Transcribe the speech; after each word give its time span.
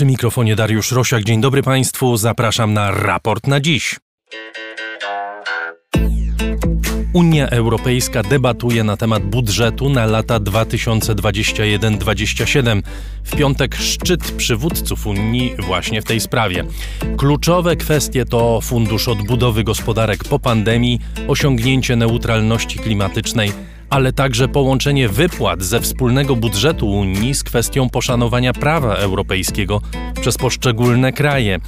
Przy 0.00 0.06
mikrofonie 0.06 0.56
Dariusz 0.56 0.92
Rosiak. 0.92 1.24
Dzień 1.24 1.40
dobry 1.40 1.62
Państwu. 1.62 2.16
Zapraszam 2.16 2.72
na 2.72 2.90
raport 2.90 3.46
na 3.46 3.60
dziś. 3.60 3.96
Unia 7.12 7.48
Europejska 7.48 8.22
debatuje 8.22 8.84
na 8.84 8.96
temat 8.96 9.22
budżetu 9.22 9.90
na 9.90 10.06
lata 10.06 10.40
2021-2027. 10.40 12.82
W 13.24 13.36
piątek 13.36 13.76
szczyt 13.76 14.32
przywódców 14.32 15.06
Unii 15.06 15.54
właśnie 15.58 16.02
w 16.02 16.04
tej 16.04 16.20
sprawie. 16.20 16.64
Kluczowe 17.16 17.76
kwestie 17.76 18.24
to 18.24 18.60
fundusz 18.60 19.08
odbudowy 19.08 19.64
gospodarek 19.64 20.24
po 20.24 20.38
pandemii, 20.38 20.98
osiągnięcie 21.28 21.96
neutralności 21.96 22.78
klimatycznej 22.78 23.52
ale 23.90 24.12
także 24.12 24.48
połączenie 24.48 25.08
wypłat 25.08 25.62
ze 25.62 25.80
wspólnego 25.80 26.36
budżetu 26.36 26.90
Unii 26.90 27.34
z 27.34 27.44
kwestią 27.44 27.90
poszanowania 27.90 28.52
prawa 28.52 28.94
europejskiego 28.94 29.80
przez 30.20 30.36
poszczególne 30.36 31.12
kraje. 31.12 31.58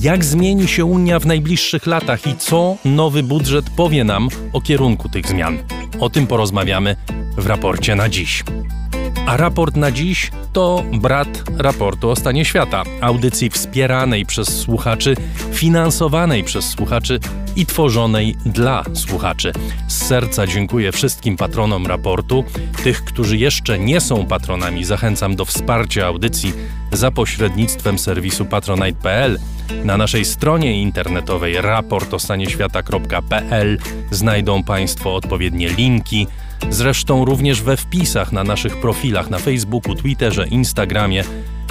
Jak 0.00 0.24
zmieni 0.24 0.68
się 0.68 0.84
Unia 0.84 1.18
w 1.18 1.26
najbliższych 1.26 1.86
latach 1.86 2.26
i 2.26 2.36
co 2.36 2.76
nowy 2.84 3.22
budżet 3.22 3.70
powie 3.76 4.04
nam 4.04 4.28
o 4.52 4.60
kierunku 4.60 5.08
tych 5.08 5.26
zmian? 5.26 5.58
O 6.00 6.10
tym 6.10 6.26
porozmawiamy 6.26 6.96
w 7.36 7.46
raporcie 7.46 7.96
na 7.96 8.08
dziś. 8.08 8.44
A 9.26 9.36
raport 9.36 9.76
na 9.76 9.90
dziś 9.90 10.30
to 10.52 10.84
brat 10.92 11.42
raportu 11.58 12.10
o 12.10 12.16
stanie 12.16 12.44
świata, 12.44 12.82
audycji 13.00 13.50
wspieranej 13.50 14.26
przez 14.26 14.60
słuchaczy, 14.60 15.16
finansowanej 15.52 16.44
przez 16.44 16.64
słuchaczy 16.64 17.20
i 17.56 17.66
tworzonej 17.66 18.36
dla 18.46 18.84
słuchaczy. 18.94 19.52
Z 19.88 20.06
serca 20.06 20.46
dziękuję 20.46 20.92
wszystkim 20.92 21.36
patronom 21.36 21.86
raportu. 21.86 22.44
Tych, 22.84 23.04
którzy 23.04 23.36
jeszcze 23.36 23.78
nie 23.78 24.00
są 24.00 24.26
patronami, 24.26 24.84
zachęcam 24.84 25.36
do 25.36 25.44
wsparcia 25.44 26.06
audycji 26.06 26.52
za 26.92 27.10
pośrednictwem 27.10 27.98
serwisu 27.98 28.44
patronite.pl. 28.44 29.38
Na 29.84 29.96
naszej 29.96 30.24
stronie 30.24 30.82
internetowej 30.82 31.62
raportostanieświata.pl 31.62 33.78
znajdą 34.10 34.62
Państwo 34.62 35.14
odpowiednie 35.14 35.68
linki 35.68 36.26
Zresztą 36.70 37.24
również 37.24 37.62
we 37.62 37.76
wpisach 37.76 38.32
na 38.32 38.44
naszych 38.44 38.80
profilach 38.80 39.30
na 39.30 39.38
Facebooku, 39.38 39.94
Twitterze, 39.94 40.48
Instagramie. 40.48 41.24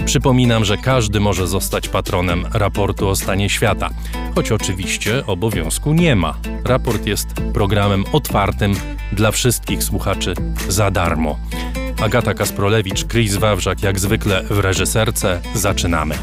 Przypominam, 0.06 0.66
że 0.66 0.78
każdy 0.78 1.20
może 1.20 1.48
zostać 1.48 1.88
patronem 1.88 2.48
raportu 2.54 3.10
o 3.10 3.16
stanie 3.16 3.50
świata, 3.50 3.90
choć 4.36 4.52
oczywiście 4.52 5.26
obowiązku 5.26 5.94
nie 5.94 6.16
ma. 6.16 6.38
Raport 6.66 7.06
jest 7.06 7.28
programem 7.54 8.06
otwartym 8.14 8.74
dla 9.12 9.32
wszystkich 9.32 9.84
słuchaczy 9.84 10.34
za 10.70 10.92
darmo. 10.92 11.40
Agata 12.02 12.34
Kasprolewicz, 12.34 13.08
Chris 13.08 13.36
Wawrzak, 13.36 13.84
jak 13.84 14.00
zwykle 14.00 14.44
w 14.44 14.60
reżyserce. 14.60 15.42
Zaczynamy. 15.56 16.16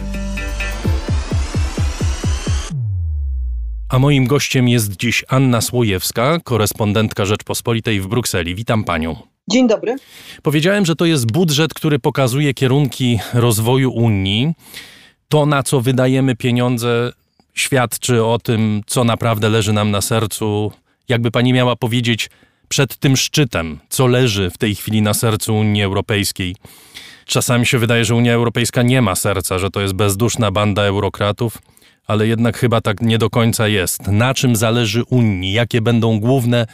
A 3.88 3.98
moim 3.98 4.26
gościem 4.26 4.68
jest 4.68 4.96
dziś 4.96 5.24
Anna 5.28 5.60
Słojewska, 5.60 6.38
korespondentka 6.44 7.24
Rzeczpospolitej 7.24 8.00
w 8.00 8.06
Brukseli. 8.06 8.54
Witam 8.54 8.84
panią. 8.84 9.16
Dzień 9.50 9.68
dobry. 9.68 9.96
Powiedziałem, 10.42 10.86
że 10.86 10.96
to 10.96 11.04
jest 11.04 11.32
budżet, 11.32 11.74
który 11.74 11.98
pokazuje 11.98 12.54
kierunki 12.54 13.18
rozwoju 13.34 13.92
Unii. 13.92 14.52
To, 15.28 15.46
na 15.46 15.62
co 15.62 15.80
wydajemy 15.80 16.36
pieniądze, 16.36 17.12
świadczy 17.54 18.24
o 18.24 18.38
tym, 18.38 18.82
co 18.86 19.04
naprawdę 19.04 19.48
leży 19.48 19.72
nam 19.72 19.90
na 19.90 20.00
sercu. 20.00 20.72
Jakby 21.08 21.30
pani 21.30 21.52
miała 21.52 21.76
powiedzieć 21.76 22.30
przed 22.68 22.96
tym 22.96 23.16
szczytem, 23.16 23.78
co 23.88 24.06
leży 24.06 24.50
w 24.50 24.58
tej 24.58 24.74
chwili 24.74 25.02
na 25.02 25.14
sercu 25.14 25.56
Unii 25.56 25.82
Europejskiej. 25.82 26.56
Czasami 27.26 27.66
się 27.66 27.78
wydaje, 27.78 28.04
że 28.04 28.14
Unia 28.14 28.34
Europejska 28.34 28.82
nie 28.82 29.02
ma 29.02 29.14
serca, 29.14 29.58
że 29.58 29.70
to 29.70 29.80
jest 29.80 29.94
bezduszna 29.94 30.50
banda 30.50 30.82
eurokratów 30.82 31.58
ale 32.08 32.26
jednak 32.26 32.58
chyba 32.58 32.80
tak 32.80 33.00
nie 33.00 33.18
do 33.18 33.30
końca 33.30 33.68
jest. 33.68 34.06
Na 34.06 34.34
czym 34.34 34.56
zależy 34.56 35.02
Unii? 35.10 35.52
Jakie 35.52 35.80
będą 35.80 36.20
główne 36.20 36.66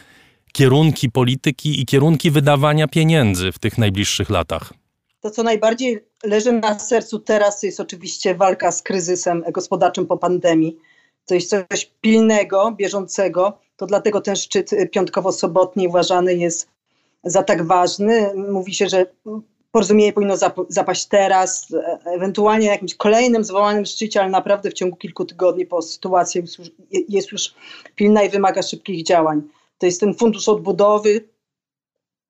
kierunki 0.53 1.11
polityki 1.11 1.81
i 1.81 1.85
kierunki 1.85 2.31
wydawania 2.31 2.87
pieniędzy 2.87 3.51
w 3.51 3.59
tych 3.59 3.77
najbliższych 3.77 4.29
latach? 4.29 4.73
To, 5.19 5.29
co 5.29 5.43
najbardziej 5.43 6.05
leży 6.23 6.51
na 6.51 6.79
sercu 6.79 7.19
teraz, 7.19 7.63
jest 7.63 7.79
oczywiście 7.79 8.35
walka 8.35 8.71
z 8.71 8.81
kryzysem 8.81 9.43
gospodarczym 9.51 10.07
po 10.07 10.17
pandemii. 10.17 10.77
To 11.25 11.35
jest 11.35 11.49
coś 11.49 11.91
pilnego, 12.01 12.71
bieżącego. 12.71 13.57
To 13.77 13.85
dlatego 13.85 14.21
ten 14.21 14.35
szczyt 14.35 14.71
piątkowo-sobotni 14.91 15.87
uważany 15.87 16.35
jest 16.35 16.69
za 17.23 17.43
tak 17.43 17.67
ważny. 17.67 18.33
Mówi 18.51 18.73
się, 18.73 18.89
że 18.89 19.05
porozumienie 19.75 20.13
powinno 20.13 20.35
zapaść 20.69 21.05
teraz, 21.05 21.73
e, 21.73 21.99
ewentualnie 22.05 22.65
na 22.65 22.71
jakimś 22.71 22.95
kolejnym 22.95 23.43
zwołanym 23.43 23.85
szczycie, 23.85 24.21
ale 24.21 24.29
naprawdę 24.29 24.69
w 24.69 24.73
ciągu 24.73 24.95
kilku 24.95 25.25
tygodni, 25.25 25.65
po 25.65 25.81
sytuacji 25.81 26.43
jest 27.09 27.31
już 27.31 27.53
pilna 27.95 28.23
i 28.23 28.29
wymaga 28.29 28.61
szybkich 28.61 29.03
działań. 29.03 29.41
To 29.77 29.85
jest 29.85 29.99
ten 29.99 30.13
fundusz 30.13 30.49
odbudowy 30.49 31.23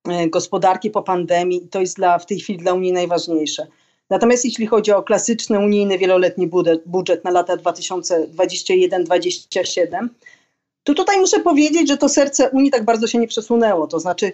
e, 0.08 0.28
gospodarki 0.28 0.90
po 0.90 1.02
pandemii 1.02 1.64
i 1.64 1.68
to 1.68 1.80
jest 1.80 1.96
dla, 1.96 2.18
w 2.18 2.26
tej 2.26 2.40
chwili 2.40 2.58
dla 2.58 2.72
Unii 2.72 2.92
najważniejsze. 2.92 3.66
Natomiast 4.10 4.44
jeśli 4.44 4.66
chodzi 4.66 4.92
o 4.92 5.02
klasyczny 5.02 5.58
unijny 5.58 5.98
wieloletni 5.98 6.50
budżet 6.86 7.24
na 7.24 7.30
lata 7.30 7.56
2021-2027, 7.56 10.08
to 10.84 10.94
tutaj 10.94 11.20
muszę 11.20 11.40
powiedzieć, 11.40 11.88
że 11.88 11.96
to 11.96 12.08
serce 12.08 12.50
Unii 12.50 12.70
tak 12.70 12.84
bardzo 12.84 13.06
się 13.06 13.18
nie 13.18 13.28
przesunęło. 13.28 13.86
To 13.86 14.00
znaczy 14.00 14.32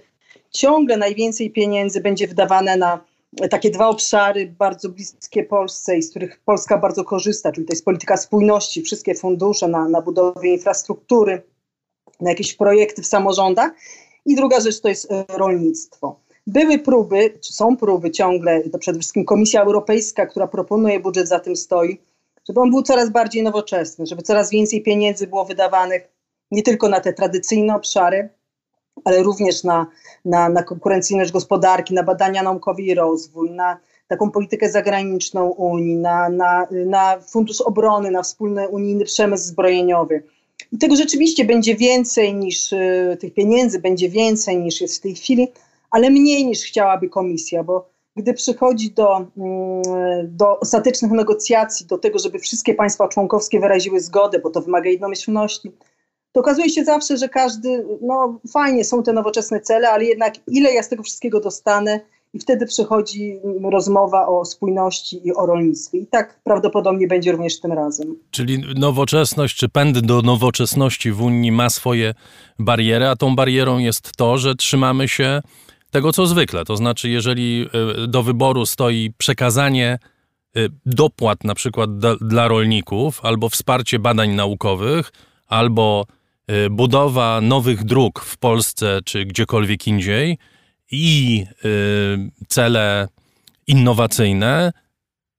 ciągle 0.52 0.96
najwięcej 0.96 1.50
pieniędzy 1.50 2.00
będzie 2.00 2.26
wydawane 2.26 2.76
na 2.76 3.04
takie 3.50 3.70
dwa 3.70 3.88
obszary 3.88 4.54
bardzo 4.58 4.88
bliskie 4.88 5.44
Polsce 5.44 5.98
i 5.98 6.02
z 6.02 6.10
których 6.10 6.40
Polska 6.44 6.78
bardzo 6.78 7.04
korzysta, 7.04 7.52
czyli 7.52 7.66
to 7.66 7.72
jest 7.72 7.84
polityka 7.84 8.16
spójności, 8.16 8.82
wszystkie 8.82 9.14
fundusze 9.14 9.68
na, 9.68 9.88
na 9.88 10.02
budowę 10.02 10.48
infrastruktury, 10.48 11.42
na 12.20 12.30
jakieś 12.30 12.54
projekty 12.54 13.02
w 13.02 13.06
samorządach. 13.06 13.72
I 14.24 14.36
druga 14.36 14.60
rzecz 14.60 14.80
to 14.80 14.88
jest 14.88 15.12
e, 15.12 15.24
rolnictwo. 15.28 16.20
Były 16.46 16.78
próby, 16.78 17.38
czy 17.40 17.52
są 17.52 17.76
próby 17.76 18.10
ciągle, 18.10 18.62
to 18.70 18.78
przede 18.78 18.98
wszystkim 18.98 19.24
Komisja 19.24 19.62
Europejska, 19.62 20.26
która 20.26 20.46
proponuje 20.46 21.00
budżet, 21.00 21.28
za 21.28 21.40
tym 21.40 21.56
stoi, 21.56 22.00
żeby 22.48 22.60
on 22.60 22.70
był 22.70 22.82
coraz 22.82 23.10
bardziej 23.10 23.42
nowoczesny, 23.42 24.06
żeby 24.06 24.22
coraz 24.22 24.50
więcej 24.50 24.82
pieniędzy 24.82 25.26
było 25.26 25.44
wydawanych 25.44 26.08
nie 26.50 26.62
tylko 26.62 26.88
na 26.88 27.00
te 27.00 27.12
tradycyjne 27.12 27.74
obszary, 27.74 28.28
ale 29.04 29.22
również 29.22 29.64
na, 29.64 29.86
na, 30.24 30.48
na 30.48 30.62
konkurencyjność 30.62 31.32
gospodarki, 31.32 31.94
na 31.94 32.02
badania 32.02 32.42
naukowe 32.42 32.82
i 32.82 32.94
rozwój, 32.94 33.50
na 33.50 33.78
taką 34.08 34.30
politykę 34.30 34.70
zagraniczną 34.70 35.48
Unii, 35.48 35.96
na, 35.96 36.28
na, 36.28 36.66
na 36.86 37.20
fundusz 37.20 37.60
obrony, 37.60 38.10
na 38.10 38.22
wspólny 38.22 38.68
unijny 38.68 39.04
przemysł 39.04 39.44
zbrojeniowy. 39.44 40.22
I 40.72 40.78
tego 40.78 40.96
rzeczywiście 40.96 41.44
będzie 41.44 41.76
więcej 41.76 42.34
niż 42.34 42.72
y, 42.72 43.16
tych 43.20 43.34
pieniędzy, 43.34 43.78
będzie 43.78 44.08
więcej 44.08 44.58
niż 44.58 44.80
jest 44.80 44.98
w 44.98 45.00
tej 45.00 45.14
chwili, 45.14 45.48
ale 45.90 46.10
mniej 46.10 46.46
niż 46.46 46.62
chciałaby 46.62 47.08
komisja, 47.08 47.64
bo 47.64 47.92
gdy 48.16 48.34
przychodzi 48.34 48.90
do, 48.90 49.20
y, 49.20 49.24
do 50.28 50.60
ostatecznych 50.60 51.12
negocjacji, 51.12 51.86
do 51.86 51.98
tego, 51.98 52.18
żeby 52.18 52.38
wszystkie 52.38 52.74
państwa 52.74 53.08
członkowskie 53.08 53.60
wyraziły 53.60 54.00
zgodę, 54.00 54.38
bo 54.38 54.50
to 54.50 54.60
wymaga 54.60 54.90
jednomyślności, 54.90 55.72
to 56.32 56.40
okazuje 56.40 56.70
się 56.70 56.84
zawsze, 56.84 57.16
że 57.16 57.28
każdy, 57.28 57.86
no 58.02 58.40
fajnie 58.52 58.84
są 58.84 59.02
te 59.02 59.12
nowoczesne 59.12 59.60
cele, 59.60 59.90
ale 59.90 60.04
jednak 60.04 60.34
ile 60.48 60.72
ja 60.72 60.82
z 60.82 60.88
tego 60.88 61.02
wszystkiego 61.02 61.40
dostanę 61.40 62.00
i 62.34 62.38
wtedy 62.38 62.66
przychodzi 62.66 63.38
rozmowa 63.72 64.26
o 64.26 64.44
spójności 64.44 65.26
i 65.26 65.34
o 65.34 65.46
rolnictwie. 65.46 65.98
I 65.98 66.06
tak 66.06 66.40
prawdopodobnie 66.44 67.06
będzie 67.06 67.32
również 67.32 67.60
tym 67.60 67.72
razem. 67.72 68.16
Czyli 68.30 68.64
nowoczesność, 68.76 69.56
czy 69.56 69.68
pęd 69.68 69.98
do 69.98 70.22
nowoczesności 70.22 71.12
w 71.12 71.22
Unii 71.22 71.52
ma 71.52 71.70
swoje 71.70 72.14
bariery, 72.58 73.08
a 73.08 73.16
tą 73.16 73.36
barierą 73.36 73.78
jest 73.78 74.16
to, 74.16 74.38
że 74.38 74.54
trzymamy 74.54 75.08
się 75.08 75.40
tego, 75.90 76.12
co 76.12 76.26
zwykle. 76.26 76.64
To 76.64 76.76
znaczy, 76.76 77.08
jeżeli 77.08 77.68
e, 78.04 78.06
do 78.06 78.22
wyboru 78.22 78.66
stoi 78.66 79.12
przekazanie 79.18 79.98
e, 80.56 80.60
dopłat 80.86 81.44
na 81.44 81.54
przykład 81.54 81.98
dla 82.20 82.48
rolników 82.48 83.20
albo 83.22 83.48
wsparcie 83.48 83.98
badań 83.98 84.30
naukowych, 84.30 85.12
albo 85.46 86.06
budowa 86.70 87.40
nowych 87.40 87.84
dróg 87.84 88.20
w 88.20 88.38
Polsce 88.38 89.00
czy 89.04 89.24
gdziekolwiek 89.24 89.86
indziej 89.86 90.38
i 90.92 91.44
y, 91.64 92.46
cele 92.48 93.08
innowacyjne, 93.66 94.72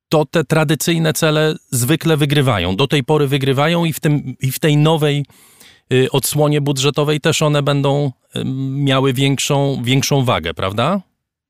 to 0.10 0.26
te 0.26 0.44
tradycyjne 0.44 1.14
cele 1.14 1.56
zwykle 1.72 2.18
wygrywają. 2.18 2.76
Do 2.76 2.88
tej 2.88 3.04
pory 3.04 3.28
wygrywają 3.28 3.86
i 3.86 3.94
w, 3.94 4.00
tym, 4.00 4.36
i 4.42 4.52
w 4.52 4.60
tej 4.60 4.78
nowej 4.78 5.26
y, 5.94 6.12
odsłonie 6.12 6.62
budżetowej 6.62 7.20
też 7.20 7.42
one 7.42 7.64
będą 7.64 8.12
miały 8.76 9.14
większą, 9.14 9.82
większą 9.84 10.26
wagę, 10.26 10.54
prawda? 10.54 11.02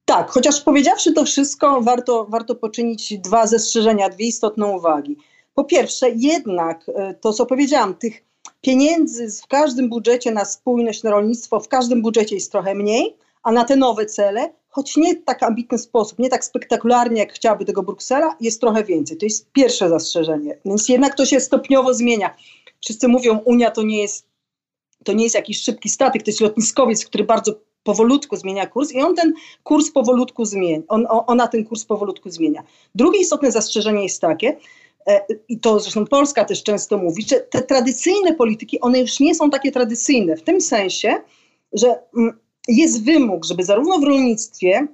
Tak, 0.05 0.31
chociaż 0.31 0.61
powiedziawszy 0.61 1.13
to 1.13 1.25
wszystko, 1.25 1.81
warto, 1.81 2.25
warto 2.29 2.55
poczynić 2.55 3.17
dwa 3.17 3.47
zastrzeżenia, 3.47 4.09
dwie 4.09 4.25
istotne 4.25 4.67
uwagi. 4.67 5.17
Po 5.53 5.63
pierwsze, 5.63 6.09
jednak 6.09 6.85
to, 7.21 7.33
co 7.33 7.45
powiedziałam, 7.45 7.95
tych 7.95 8.25
pieniędzy 8.61 9.27
w 9.43 9.47
każdym 9.47 9.89
budżecie 9.89 10.31
na 10.31 10.45
spójność, 10.45 11.03
na 11.03 11.11
rolnictwo, 11.11 11.59
w 11.59 11.67
każdym 11.67 12.01
budżecie 12.01 12.35
jest 12.35 12.51
trochę 12.51 12.75
mniej, 12.75 13.15
a 13.43 13.51
na 13.51 13.63
te 13.65 13.75
nowe 13.75 14.05
cele, 14.05 14.53
choć 14.69 14.97
nie 14.97 15.15
w 15.15 15.23
tak 15.23 15.43
ambitny 15.43 15.77
sposób, 15.77 16.19
nie 16.19 16.29
tak 16.29 16.45
spektakularnie, 16.45 17.19
jak 17.19 17.33
chciałaby 17.33 17.65
tego 17.65 17.83
Bruksela, 17.83 18.35
jest 18.41 18.61
trochę 18.61 18.83
więcej. 18.83 19.17
To 19.17 19.25
jest 19.25 19.51
pierwsze 19.51 19.89
zastrzeżenie. 19.89 20.57
Więc 20.65 20.89
jednak 20.89 21.15
to 21.15 21.25
się 21.25 21.39
stopniowo 21.39 21.93
zmienia. 21.93 22.35
Wszyscy 22.81 23.07
mówią, 23.07 23.37
Unia 23.45 23.71
to 23.71 23.83
nie 23.83 24.01
jest, 24.01 24.27
to 25.03 25.13
nie 25.13 25.23
jest 25.23 25.35
jakiś 25.35 25.61
szybki 25.61 25.89
statek, 25.89 26.23
to 26.23 26.31
jest 26.31 26.41
lotniskowiec, 26.41 27.05
który 27.05 27.23
bardzo 27.23 27.55
powolutku 27.83 28.35
zmienia 28.35 28.65
kurs 28.65 28.91
i 28.91 29.01
on 29.01 29.15
ten 29.15 29.33
kurs 29.63 29.91
powolutku 29.91 30.45
zmienia, 30.45 30.83
on, 30.87 31.05
ona 31.09 31.47
ten 31.47 31.65
kurs 31.65 31.85
powolutku 31.85 32.29
zmienia. 32.29 32.63
Drugie 32.95 33.19
istotne 33.19 33.51
zastrzeżenie 33.51 34.03
jest 34.03 34.21
takie, 34.21 34.57
i 35.50 35.59
to 35.59 35.79
zresztą 35.79 36.05
Polska 36.05 36.45
też 36.45 36.63
często 36.63 36.97
mówi, 36.97 37.23
że 37.23 37.39
te 37.39 37.61
tradycyjne 37.61 38.33
polityki, 38.33 38.79
one 38.79 39.00
już 39.00 39.19
nie 39.19 39.35
są 39.35 39.50
takie 39.50 39.71
tradycyjne, 39.71 40.38
w 40.38 40.44
tym 40.44 40.61
sensie, 40.61 41.15
że 41.73 42.00
mm, 42.17 42.39
jest 42.67 43.05
wymóg, 43.05 43.45
żeby 43.45 43.63
zarówno 43.63 43.97
w 43.97 44.03
rolnictwie, 44.03 44.88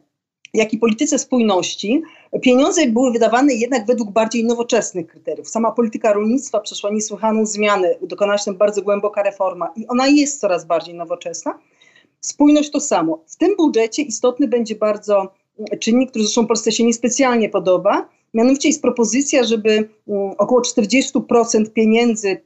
jak 0.53 0.73
i 0.73 0.77
polityce 0.77 1.19
spójności 1.19 2.01
pieniądze 2.41 2.87
były 2.87 3.11
wydawane 3.11 3.53
jednak 3.53 3.85
według 3.85 4.11
bardziej 4.11 4.45
nowoczesnych 4.45 5.07
kryteriów. 5.07 5.49
Sama 5.49 5.71
polityka 5.71 6.13
rolnictwa 6.13 6.59
przeszła 6.59 6.91
niesłychaną 6.91 7.45
zmianę, 7.45 7.95
dokonała 8.01 8.37
się 8.37 8.53
bardzo 8.53 8.81
głęboka 8.81 9.23
reforma 9.23 9.73
i 9.75 9.87
ona 9.87 10.07
jest 10.07 10.39
coraz 10.39 10.65
bardziej 10.65 10.95
nowoczesna. 10.95 11.59
Spójność 12.21 12.71
to 12.71 12.79
samo. 12.79 13.23
W 13.27 13.35
tym 13.35 13.55
budżecie 13.57 14.01
istotny 14.01 14.47
będzie 14.47 14.75
bardzo 14.75 15.33
czynnik, 15.79 16.09
który 16.09 16.25
zresztą 16.25 16.47
Polsce 16.47 16.71
się 16.71 16.83
niespecjalnie 16.83 17.49
podoba, 17.49 18.09
mianowicie 18.33 18.69
jest 18.69 18.81
propozycja, 18.81 19.43
żeby 19.43 19.89
około 20.37 20.61
40% 20.61 21.69
pieniędzy 21.73 22.37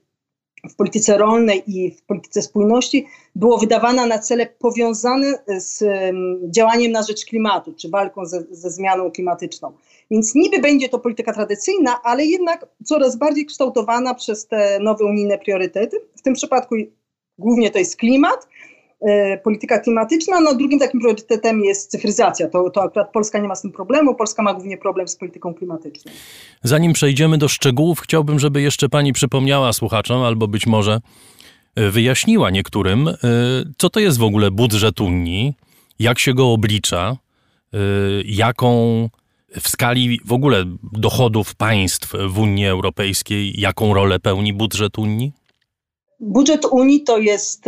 w 0.70 0.76
polityce 0.76 1.18
rolnej 1.18 1.64
i 1.68 1.92
w 1.92 2.02
polityce 2.02 2.42
spójności 2.42 3.06
było 3.36 3.58
wydawana 3.58 4.06
na 4.06 4.20
cele 4.20 4.46
powiązane 4.46 5.44
z 5.48 5.84
działaniem 6.50 6.92
na 6.92 7.04
rzecz 7.04 7.26
klimatu, 7.26 7.74
czy 7.74 7.90
walką 7.90 8.26
ze, 8.26 8.44
ze, 8.52 8.70
zmianą 8.70 9.12
klimatyczną. 9.12 9.72
Więc 10.12 10.36
niby 10.36 10.60
będzie 10.60 10.90
to 10.90 11.00
polityka 11.00 11.34
tradycyjna, 11.34 12.00
ale 12.04 12.26
jednak 12.26 12.66
coraz 12.84 13.16
bardziej 13.16 13.46
kształtowana 13.46 14.14
przez 14.14 14.48
te 14.48 14.80
nowe 14.82 15.06
unijne 15.06 15.38
priorytety. 15.38 15.98
W 16.16 16.22
tym 16.22 16.34
przypadku 16.34 16.76
głównie 17.38 17.72
to 17.72 17.80
jest 17.80 17.96
klimat, 17.96 18.48
polityka 19.44 19.80
klimatyczna. 19.80 20.40
No, 20.40 20.56
drugim 20.56 20.80
takim 20.80 21.00
priorytetem 21.00 21.64
jest 21.64 21.92
cyfryzacja. 21.92 22.50
To, 22.50 22.70
to 22.70 22.84
akurat 22.84 23.12
Polska 23.12 23.40
nie 23.40 23.48
ma 23.48 23.56
z 23.56 23.62
tym 23.62 23.72
problemu. 23.72 24.16
Polska 24.16 24.44
ma 24.44 24.54
głównie 24.54 24.78
problem 24.78 25.08
z 25.08 25.16
polityką 25.16 25.54
klimatyczną. 25.54 26.12
Zanim 26.64 26.94
przejdziemy 26.94 27.38
do 27.38 27.48
szczegółów, 27.48 28.00
chciałbym, 28.00 28.40
żeby 28.40 28.62
jeszcze 28.62 28.90
pani 28.90 29.14
przypomniała 29.14 29.74
słuchaczom, 29.74 30.22
albo 30.22 30.48
być 30.48 30.68
może 30.68 31.02
e, 31.76 31.90
wyjaśniła 31.90 32.50
niektórym, 32.50 33.08
e, 33.08 33.14
co 33.78 33.90
to 33.90 34.00
jest 34.00 34.18
w 34.18 34.24
ogóle 34.24 34.52
budżet 34.52 35.02
Unii, 35.02 35.54
jak 36.00 36.20
się 36.20 36.34
go 36.34 36.52
oblicza, 36.52 37.18
jaką 38.26 39.10
w 39.62 39.68
skali 39.68 40.20
w 40.26 40.34
ogóle 40.34 40.66
dochodów 40.94 41.56
państw 41.56 42.14
w 42.28 42.40
Unii 42.40 42.68
Europejskiej, 42.68 43.62
jaką 43.62 43.94
rolę 43.94 44.20
pełni 44.20 44.54
budżet 44.54 45.00
Unii? 45.00 45.32
Budżet 46.26 46.66
Unii 46.66 47.04
to 47.04 47.18
jest, 47.18 47.66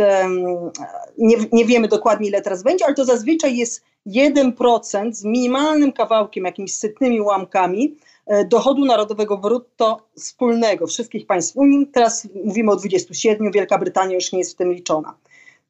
nie, 1.18 1.36
nie 1.52 1.64
wiemy 1.64 1.88
dokładnie 1.88 2.28
ile 2.28 2.42
teraz 2.42 2.62
będzie, 2.62 2.84
ale 2.84 2.94
to 2.94 3.04
zazwyczaj 3.04 3.56
jest 3.56 3.84
1% 4.06 5.12
z 5.12 5.24
minimalnym 5.24 5.92
kawałkiem, 5.92 6.44
jakimiś 6.44 6.74
sytnymi 6.74 7.20
ułamkami 7.20 7.96
e, 8.26 8.44
dochodu 8.44 8.84
narodowego 8.84 9.38
brutto 9.38 10.06
wspólnego 10.18 10.86
wszystkich 10.86 11.26
państw 11.26 11.56
Unii. 11.56 11.86
Teraz 11.86 12.28
mówimy 12.44 12.72
o 12.72 12.76
27, 12.76 13.52
Wielka 13.52 13.78
Brytania 13.78 14.14
już 14.14 14.32
nie 14.32 14.38
jest 14.38 14.52
w 14.52 14.56
tym 14.56 14.72
liczona. 14.72 15.14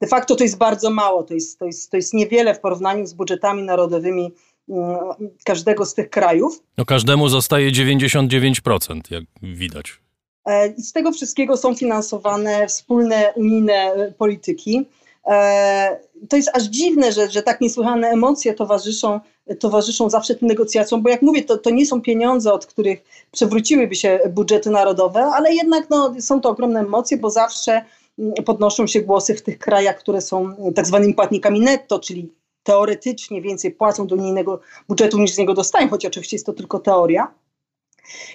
De 0.01 0.07
facto 0.07 0.35
to 0.35 0.43
jest 0.43 0.57
bardzo 0.57 0.89
mało, 0.89 1.23
to 1.23 1.33
jest, 1.33 1.59
to 1.59 1.65
jest, 1.65 1.91
to 1.91 1.97
jest 1.97 2.13
niewiele 2.13 2.55
w 2.55 2.59
porównaniu 2.59 3.05
z 3.05 3.13
budżetami 3.13 3.63
narodowymi 3.63 4.31
mm, 4.69 4.97
każdego 5.45 5.85
z 5.85 5.93
tych 5.93 6.09
krajów. 6.09 6.63
No 6.77 6.85
każdemu 6.85 7.29
zostaje 7.29 7.71
99%, 7.71 9.01
jak 9.09 9.23
widać. 9.41 9.99
E, 10.47 10.67
I 10.67 10.81
z 10.81 10.91
tego 10.93 11.11
wszystkiego 11.11 11.57
są 11.57 11.75
finansowane 11.75 12.67
wspólne 12.67 13.33
unijne 13.35 13.73
e, 13.73 14.11
polityki. 14.11 14.85
E, 15.27 15.99
to 16.29 16.35
jest 16.35 16.49
aż 16.53 16.63
dziwne, 16.63 17.11
że, 17.11 17.29
że 17.29 17.43
tak 17.43 17.61
niesłychane 17.61 18.07
emocje 18.09 18.53
towarzyszą, 18.53 19.19
towarzyszą 19.59 20.09
zawsze 20.09 20.35
tym 20.35 20.47
negocjacjom, 20.47 21.01
bo 21.01 21.09
jak 21.09 21.21
mówię, 21.21 21.43
to, 21.43 21.57
to 21.57 21.69
nie 21.69 21.85
są 21.85 22.01
pieniądze, 22.01 22.53
od 22.53 22.65
których 22.65 23.03
przewróciłyby 23.31 23.95
się 23.95 24.19
budżety 24.29 24.69
narodowe, 24.69 25.25
ale 25.25 25.53
jednak 25.53 25.89
no, 25.89 26.13
są 26.19 26.41
to 26.41 26.49
ogromne 26.49 26.79
emocje, 26.79 27.17
bo 27.17 27.29
zawsze 27.29 27.81
mm, 28.19 28.33
podnoszą 28.45 28.87
się 28.87 29.01
głosy 29.01 29.35
w 29.35 29.41
tych 29.41 29.59
krajach, 29.59 29.97
które 29.97 30.21
są 30.21 30.55
tak 30.75 30.87
zwanymi 30.87 31.13
płatnikami 31.13 31.59
netto, 31.59 31.99
czyli 31.99 32.31
teoretycznie 32.63 33.41
więcej 33.41 33.71
płacą 33.71 34.07
do 34.07 34.15
unijnego 34.15 34.59
budżetu 34.87 35.19
niż 35.19 35.31
z 35.31 35.37
niego 35.37 35.53
dostają, 35.53 35.89
choć 35.89 36.05
oczywiście 36.05 36.35
jest 36.35 36.45
to 36.45 36.53
tylko 36.53 36.79
teoria. 36.79 37.33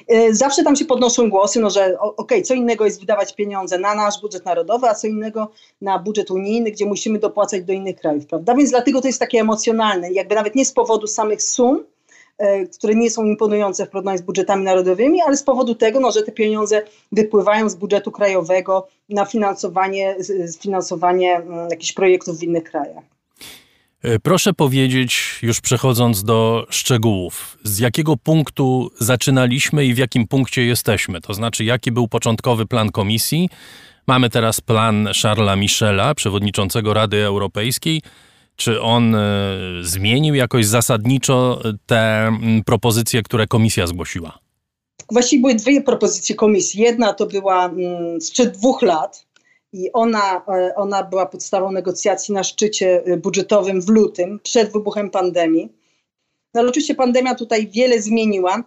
E, 0.08 0.34
zawsze 0.34 0.62
tam 0.62 0.76
się 0.76 0.84
podnoszą 0.84 1.30
głosy, 1.30 1.60
no, 1.60 1.70
że 1.70 1.98
okej, 2.00 2.14
okay, 2.16 2.42
co 2.42 2.54
innego 2.54 2.84
jest 2.84 3.00
wydawać 3.00 3.34
pieniądze 3.34 3.78
na 3.78 3.94
nasz 3.94 4.20
budżet 4.20 4.44
narodowy, 4.44 4.88
a 4.88 4.94
co 4.94 5.06
innego 5.06 5.50
na 5.80 5.98
budżet 5.98 6.30
unijny, 6.30 6.70
gdzie 6.70 6.86
musimy 6.86 7.18
dopłacać 7.18 7.62
do 7.62 7.72
innych 7.72 7.96
krajów, 7.96 8.26
prawda? 8.26 8.54
Więc 8.54 8.70
dlatego 8.70 9.00
to 9.00 9.06
jest 9.06 9.20
takie 9.20 9.40
emocjonalne, 9.40 10.12
jakby 10.12 10.34
nawet 10.34 10.54
nie 10.54 10.64
z 10.64 10.72
powodu 10.72 11.06
samych 11.06 11.42
sum, 11.42 11.84
e, 12.38 12.66
które 12.66 12.94
nie 12.94 13.10
są 13.10 13.24
imponujące 13.24 13.86
w 13.86 13.88
porównaniu 13.88 14.18
z 14.18 14.22
budżetami 14.22 14.64
narodowymi, 14.64 15.22
ale 15.26 15.36
z 15.36 15.42
powodu 15.42 15.74
tego, 15.74 16.00
no, 16.00 16.12
że 16.12 16.22
te 16.22 16.32
pieniądze 16.32 16.82
wypływają 17.12 17.68
z 17.68 17.74
budżetu 17.74 18.10
krajowego 18.10 18.86
na 19.08 19.24
finansowanie, 19.24 20.16
finansowanie 20.60 21.36
mm, 21.36 21.70
jakichś 21.70 21.92
projektów 21.92 22.38
w 22.38 22.42
innych 22.42 22.64
krajach. 22.64 23.11
E, 24.02 24.18
proszę 24.18 24.52
powiedzieć, 24.52 25.38
już 25.42 25.60
przechodząc 25.60 26.24
do 26.24 26.66
szczegółów, 26.70 27.58
z 27.64 27.78
jakiego 27.78 28.16
punktu 28.16 28.90
zaczynaliśmy 29.00 29.84
i 29.84 29.94
w 29.94 29.98
jakim 29.98 30.28
punkcie 30.28 30.62
jesteśmy? 30.62 31.20
To 31.20 31.34
znaczy, 31.34 31.64
jaki 31.64 31.92
był 31.92 32.08
początkowy 32.08 32.66
plan 32.66 32.90
komisji? 32.90 33.48
Mamy 34.06 34.30
teraz 34.30 34.60
plan 34.60 35.08
Charlesa 35.22 35.56
Michela, 35.56 36.14
przewodniczącego 36.14 36.94
Rady 36.94 37.24
Europejskiej. 37.24 38.02
Czy 38.56 38.80
on 38.80 39.14
e, 39.14 39.20
zmienił 39.82 40.34
jakoś 40.34 40.66
zasadniczo 40.66 41.62
te 41.86 42.32
propozycje, 42.66 43.22
które 43.22 43.46
komisja 43.46 43.86
zgłosiła? 43.86 44.38
Właściwie 45.12 45.40
były 45.40 45.54
dwie 45.54 45.82
propozycje 45.82 46.34
komisji. 46.34 46.80
Jedna 46.80 47.12
to 47.12 47.26
była 47.26 47.70
sprzed 48.20 48.56
dwóch 48.56 48.82
lat, 48.82 49.26
i 49.72 49.92
ona, 49.92 50.44
e, 50.48 50.74
ona 50.74 51.02
była 51.02 51.26
podstawą 51.26 51.72
negocjacji 51.72 52.34
na 52.34 52.44
szczycie 52.44 53.02
e, 53.04 53.16
budżetowym 53.16 53.82
w 53.82 53.88
lutym, 53.88 54.40
przed 54.42 54.72
wybuchem 54.72 55.10
pandemii. 55.10 55.72
No 56.54 56.60
ale 56.60 56.68
oczywiście 56.68 56.94
pandemia 56.94 57.34
tutaj 57.34 57.68
wiele 57.68 58.02
zmieniła. 58.02 58.64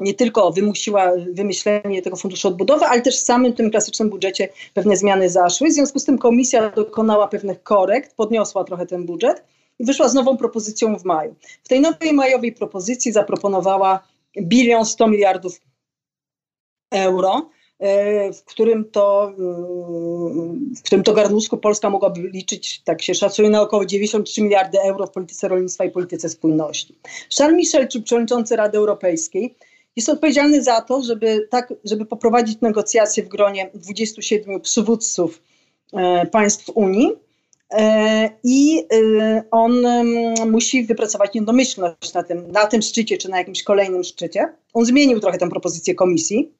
Nie 0.00 0.14
tylko 0.14 0.50
wymusiła 0.50 1.12
wymyślenie 1.32 2.02
tego 2.02 2.16
funduszu 2.16 2.48
odbudowy, 2.48 2.84
ale 2.84 3.02
też 3.02 3.16
w 3.16 3.24
samym 3.24 3.52
tym 3.52 3.70
klasycznym 3.70 4.10
budżecie 4.10 4.48
pewne 4.74 4.96
zmiany 4.96 5.30
zaszły. 5.30 5.68
W 5.68 5.72
związku 5.72 5.98
z 5.98 6.04
tym 6.04 6.18
komisja 6.18 6.70
dokonała 6.70 7.28
pewnych 7.28 7.62
korekt, 7.62 8.16
podniosła 8.16 8.64
trochę 8.64 8.86
ten 8.86 9.06
budżet 9.06 9.44
i 9.78 9.84
wyszła 9.84 10.08
z 10.08 10.14
nową 10.14 10.36
propozycją 10.36 10.98
w 10.98 11.04
maju. 11.04 11.34
W 11.64 11.68
tej 11.68 11.80
nowej 11.80 12.12
majowej 12.12 12.52
propozycji 12.52 13.12
zaproponowała 13.12 14.08
bilion 14.40 14.84
100 14.84 15.08
miliardów 15.08 15.60
euro 16.90 17.50
E, 17.50 17.57
w 18.34 18.44
którym 18.44 18.84
to, 18.84 19.32
mm, 19.38 20.74
w 20.76 20.82
którym 20.82 21.04
to 21.04 21.12
garnuszku 21.12 21.58
Polska 21.58 21.90
mogłaby 21.90 22.20
liczyć, 22.20 22.82
tak 22.84 23.02
się 23.02 23.14
szacuje, 23.14 23.50
na 23.50 23.62
około 23.62 23.84
93 23.84 24.42
miliardy 24.42 24.78
euro 24.80 25.06
w 25.06 25.10
polityce 25.10 25.48
rolnictwa 25.48 25.84
i 25.84 25.90
polityce 25.90 26.28
spójności. 26.28 26.98
Charles 27.38 27.56
Michel, 27.56 27.88
czy 27.88 28.02
przewodniczący 28.02 28.56
Rady 28.56 28.78
Europejskiej, 28.78 29.54
jest 29.96 30.08
odpowiedzialny 30.08 30.62
za 30.62 30.80
to, 30.80 31.02
żeby, 31.02 31.48
tak, 31.50 31.74
żeby 31.84 32.06
poprowadzić 32.06 32.60
negocjacje 32.60 33.22
w 33.22 33.28
gronie 33.28 33.70
27 33.74 34.60
przywódców 34.60 35.42
e, 35.92 36.26
państw 36.26 36.70
Unii. 36.74 37.12
E, 37.70 38.30
I 38.44 38.86
on 39.50 39.86
musi 40.46 40.84
wypracować 40.84 41.34
niedomyślność 41.34 42.12
na 42.14 42.22
tym, 42.22 42.52
na 42.52 42.66
tym 42.66 42.82
szczycie, 42.82 43.18
czy 43.18 43.28
na 43.28 43.38
jakimś 43.38 43.62
kolejnym 43.62 44.04
szczycie. 44.04 44.52
On 44.74 44.84
zmienił 44.84 45.20
trochę 45.20 45.38
tę 45.38 45.48
propozycję 45.48 45.94
komisji 45.94 46.57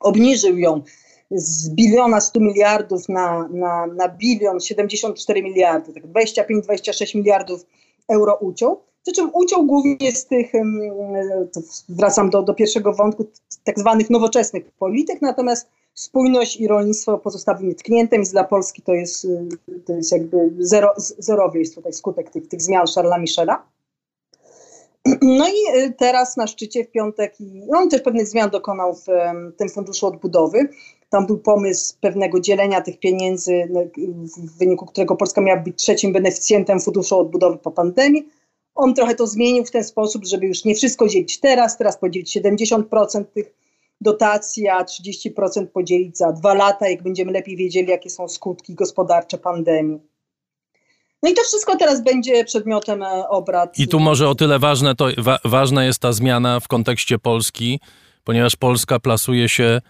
obniżył 0.00 0.58
ją 0.58 0.82
z 1.30 1.70
biliona 1.70 2.20
100 2.20 2.40
miliardów 2.40 3.08
na, 3.08 3.48
na, 3.48 3.86
na 3.86 4.08
bilion 4.08 4.60
74 4.60 5.42
miliardy, 5.42 5.92
tak 5.92 6.06
25-26 6.06 7.16
miliardów 7.16 7.66
euro 8.08 8.34
uciął. 8.34 8.80
Przy 9.02 9.12
czym 9.12 9.30
uciął 9.34 9.66
głównie 9.66 10.12
z 10.12 10.26
tych, 10.26 10.52
wracam 11.88 12.30
do, 12.30 12.42
do 12.42 12.54
pierwszego 12.54 12.92
wątku, 12.92 13.24
tak 13.64 13.78
zwanych 13.78 14.10
nowoczesnych 14.10 14.70
polityk, 14.70 15.22
natomiast 15.22 15.68
spójność 15.94 16.56
i 16.56 16.68
rolnictwo 16.68 17.18
pozostawił 17.18 17.68
nietknięte, 17.68 18.16
więc 18.16 18.30
dla 18.30 18.44
Polski 18.44 18.82
to 18.82 18.92
jest, 18.94 19.26
to 19.86 19.92
jest 19.92 20.12
jakby 20.12 20.50
zero, 20.58 20.94
zerowy 20.96 21.58
jest 21.58 21.74
tutaj 21.74 21.92
skutek 21.92 22.30
tych, 22.30 22.48
tych 22.48 22.62
zmian 22.62 22.86
Charlesa 22.94 23.18
Michela. 23.18 23.62
No 25.22 25.48
i 25.48 25.78
y, 25.78 25.92
teraz 25.98 26.36
na 26.36 26.46
szczycie 26.46 26.84
w 26.84 26.90
piątek, 26.90 27.34
on 27.76 27.88
też 27.88 28.02
pewnych 28.02 28.26
zmian 28.26 28.50
dokonał 28.50 28.94
w 28.94 29.06
tym 29.56 29.68
funduszu 29.68 30.06
odbudowy. 30.06 30.68
Tam 31.10 31.26
był 31.26 31.38
pomysł 31.38 31.94
pewnego 32.00 32.40
dzielenia 32.40 32.80
tych 32.80 32.98
pieniędzy, 32.98 33.68
no, 33.70 33.80
w 34.36 34.58
wyniku 34.58 34.86
którego 34.86 35.16
Polska 35.16 35.40
miała 35.40 35.60
być 35.60 35.76
trzecim 35.76 36.12
beneficjentem 36.12 36.80
funduszu 36.80 37.18
odbudowy 37.18 37.58
po 37.58 37.70
pandemii. 37.70 38.28
On 38.74 38.94
trochę 38.94 39.14
to 39.14 39.26
zmienił 39.26 39.64
w 39.64 39.70
ten 39.70 39.84
sposób, 39.84 40.24
żeby 40.24 40.46
już 40.46 40.64
nie 40.64 40.74
wszystko 40.74 41.08
dzielić 41.08 41.40
teraz, 41.40 41.78
teraz 41.78 41.98
podzielić 41.98 42.36
70% 42.36 43.24
tych 43.24 43.54
dotacji, 44.00 44.68
a 44.68 44.84
30% 44.84 45.66
podzielić 45.66 46.18
za 46.18 46.32
dwa 46.32 46.54
lata, 46.54 46.88
jak 46.88 47.02
będziemy 47.02 47.32
lepiej 47.32 47.56
wiedzieli, 47.56 47.88
jakie 47.88 48.10
są 48.10 48.28
skutki 48.28 48.74
gospodarcze 48.74 49.38
pandemii. 49.38 50.00
No 51.22 51.30
i 51.30 51.34
to 51.34 51.42
wszystko 51.42 51.76
teraz 51.76 52.04
będzie 52.04 52.44
przedmiotem 52.44 53.02
e, 53.02 53.28
obrad. 53.28 53.78
I 53.78 53.88
tu 53.88 54.00
może 54.00 54.28
o 54.28 54.34
tyle 54.34 54.58
ważne, 54.58 54.94
to 54.94 55.08
wa 55.18 55.38
ważna 55.44 55.84
jest 55.84 55.98
ta 55.98 56.12
zmiana 56.12 56.60
w 56.60 56.68
kontekście 56.68 57.18
Polski, 57.18 57.80
ponieważ 58.24 58.56
Polska 58.56 59.00
plasuje 59.00 59.48
się 59.48 59.80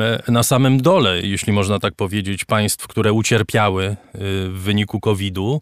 e, 0.00 0.22
na 0.28 0.42
samym 0.42 0.82
dole, 0.82 1.20
jeśli 1.20 1.52
można 1.52 1.78
tak 1.78 1.94
powiedzieć, 1.94 2.44
państw, 2.44 2.86
które 2.86 3.12
ucierpiały 3.12 3.84
e, 3.84 3.96
w 4.48 4.60
wyniku 4.64 5.00
COVID-u, 5.00 5.60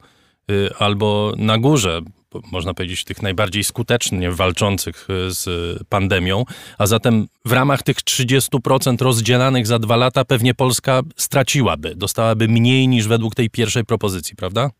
albo 0.79 1.33
na 1.37 1.59
górze, 1.59 2.01
można 2.53 2.75
powiedzieć, 2.75 3.05
tych 3.05 3.23
najbardziej 3.23 3.65
skutecznie 3.65 4.31
walczących 4.31 5.09
z 5.29 5.49
pandemią. 5.89 6.45
A 6.79 6.87
zatem 6.87 7.27
w 7.45 7.53
ramach 7.53 7.83
tych 7.83 7.97
30% 7.97 9.03
rozdzielanych 9.03 9.67
za 9.67 9.79
dwa 9.79 9.97
lata 9.97 10.25
pewnie 10.25 10.55
Polska 10.55 11.03
straciłaby, 11.17 11.95
dostałaby 11.97 12.49
mniej 12.49 12.89
niż 12.89 13.09
według 13.09 13.35
tej 13.35 13.51
pierwszej 13.51 13.85
propozycji, 13.85 14.37
prawda? 14.37 14.71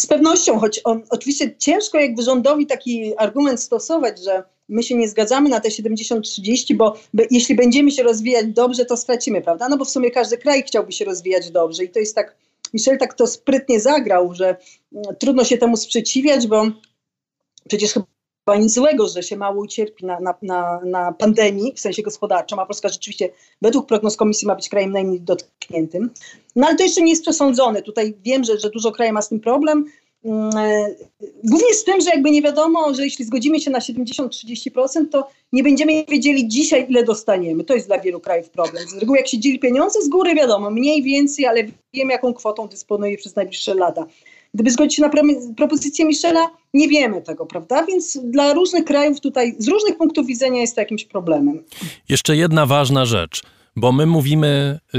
Z 0.00 0.06
pewnością, 0.06 0.58
choć 0.58 0.80
on, 0.84 1.02
oczywiście 1.10 1.56
ciężko 1.56 1.98
jakby 1.98 2.22
rządowi 2.22 2.66
taki 2.66 3.18
argument 3.18 3.60
stosować, 3.60 4.24
że 4.24 4.42
my 4.68 4.82
się 4.82 4.94
nie 4.96 5.08
zgadzamy 5.08 5.48
na 5.48 5.60
te 5.60 5.68
70-30, 5.68 6.76
bo 6.76 6.96
jeśli 7.30 7.54
będziemy 7.54 7.90
się 7.90 8.02
rozwijać 8.02 8.46
dobrze, 8.46 8.84
to 8.84 8.96
stracimy, 8.96 9.42
prawda? 9.42 9.68
No 9.68 9.76
bo 9.76 9.84
w 9.84 9.90
sumie 9.90 10.10
każdy 10.10 10.38
kraj 10.38 10.62
chciałby 10.62 10.92
się 10.92 11.04
rozwijać 11.04 11.50
dobrze 11.50 11.84
i 11.84 11.88
to 11.88 11.98
jest 11.98 12.14
tak, 12.14 12.36
Michel 12.74 12.98
tak 12.98 13.14
to 13.14 13.26
sprytnie 13.26 13.80
zagrał, 13.80 14.34
że 14.34 14.56
mm, 14.92 15.16
trudno 15.18 15.44
się 15.44 15.58
temu 15.58 15.76
sprzeciwiać, 15.76 16.46
bo 16.46 16.66
przecież 17.68 17.92
chyba 17.92 18.06
nic 18.56 18.74
złego, 18.74 19.08
że 19.08 19.22
się 19.22 19.36
mało 19.36 19.62
ucierpi 19.62 20.06
na, 20.06 20.20
na, 20.20 20.34
na, 20.42 20.80
na 20.84 21.12
pandemii 21.12 21.72
w 21.76 21.80
sensie 21.80 22.02
gospodarczym, 22.02 22.58
a 22.58 22.66
Polska 22.66 22.88
rzeczywiście 22.88 23.28
według 23.62 23.86
prognoz 23.86 24.16
komisji 24.16 24.46
ma 24.46 24.54
być 24.54 24.68
krajem 24.68 24.92
najmniej 24.92 25.20
dotkniętym. 25.20 26.10
No 26.56 26.66
ale 26.66 26.76
to 26.76 26.82
jeszcze 26.82 27.02
nie 27.02 27.10
jest 27.10 27.22
przesądzone. 27.22 27.82
Tutaj 27.82 28.14
wiem, 28.24 28.44
że, 28.44 28.58
że 28.58 28.70
dużo 28.70 28.92
krajów 28.92 29.14
ma 29.14 29.22
z 29.22 29.28
tym 29.28 29.40
problem. 29.40 29.84
Mm, 30.24 30.50
głównie 31.44 31.74
z 31.74 31.84
tym, 31.84 32.00
że 32.00 32.10
jakby 32.10 32.30
nie 32.30 32.42
wiadomo, 32.42 32.94
że 32.94 33.04
jeśli 33.04 33.24
zgodzimy 33.24 33.60
się 33.60 33.70
na 33.70 33.78
70-30%, 33.78 35.08
to 35.10 35.28
nie 35.52 35.62
będziemy 35.62 36.04
wiedzieli 36.04 36.48
dzisiaj, 36.48 36.86
ile 36.88 37.04
dostaniemy. 37.04 37.64
To 37.64 37.74
jest 37.74 37.86
dla 37.86 37.98
wielu 37.98 38.20
krajów 38.20 38.50
problem. 38.50 38.88
Z 38.88 38.98
reguły 38.98 39.18
jak 39.18 39.28
się 39.28 39.38
dzieli 39.38 39.58
pieniądze, 39.58 40.02
z 40.02 40.08
góry 40.08 40.34
wiadomo, 40.34 40.70
mniej, 40.70 41.02
więcej, 41.02 41.46
ale 41.46 41.64
wiem, 41.94 42.10
jaką 42.10 42.34
kwotą 42.34 42.68
dysponuje 42.68 43.16
przez 43.16 43.36
najbliższe 43.36 43.74
lata. 43.74 44.06
Gdyby 44.54 44.70
zgodzić 44.70 44.94
się 44.94 45.02
na 45.02 45.10
propozycję 45.56 46.04
Michela, 46.04 46.50
nie 46.74 46.88
wiemy 46.88 47.22
tego, 47.22 47.46
prawda? 47.46 47.86
Więc 47.86 48.18
dla 48.24 48.52
różnych 48.52 48.84
krajów 48.84 49.20
tutaj, 49.20 49.54
z 49.58 49.68
różnych 49.68 49.96
punktów 49.96 50.26
widzenia 50.26 50.60
jest 50.60 50.74
to 50.74 50.80
jakimś 50.80 51.04
problemem. 51.04 51.64
Jeszcze 52.08 52.36
jedna 52.36 52.66
ważna 52.66 53.04
rzecz 53.04 53.42
bo 53.76 53.92
my 53.92 54.06
mówimy 54.06 54.78
y, 54.94 54.98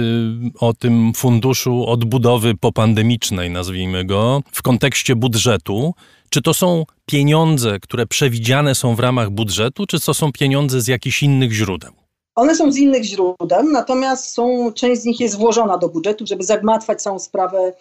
o 0.60 0.74
tym 0.74 1.14
funduszu 1.16 1.86
odbudowy 1.88 2.56
popandemicznej, 2.56 3.50
nazwijmy 3.50 4.06
go, 4.06 4.42
w 4.52 4.62
kontekście 4.62 5.16
budżetu. 5.16 5.94
Czy 6.30 6.42
to 6.42 6.54
są 6.54 6.86
pieniądze, 7.06 7.80
które 7.80 8.06
przewidziane 8.06 8.76
są 8.76 8.96
w 8.96 9.00
ramach 9.00 9.30
budżetu, 9.30 9.86
czy 9.86 10.00
to 10.00 10.14
są 10.14 10.32
pieniądze 10.32 10.82
z 10.82 10.88
jakichś 10.88 11.24
innych 11.24 11.52
źródeł? 11.52 11.92
One 12.36 12.56
są 12.56 12.72
z 12.72 12.78
innych 12.78 13.04
źródeł, 13.04 13.64
natomiast 13.72 14.34
są, 14.34 14.72
część 14.76 15.02
z 15.02 15.06
nich 15.06 15.20
jest 15.20 15.38
włożona 15.38 15.78
do 15.78 15.90
budżetu, 15.90 16.28
żeby 16.28 16.44
zagmatwać 16.44 17.02
całą 17.02 17.20
sprawę 17.20 17.74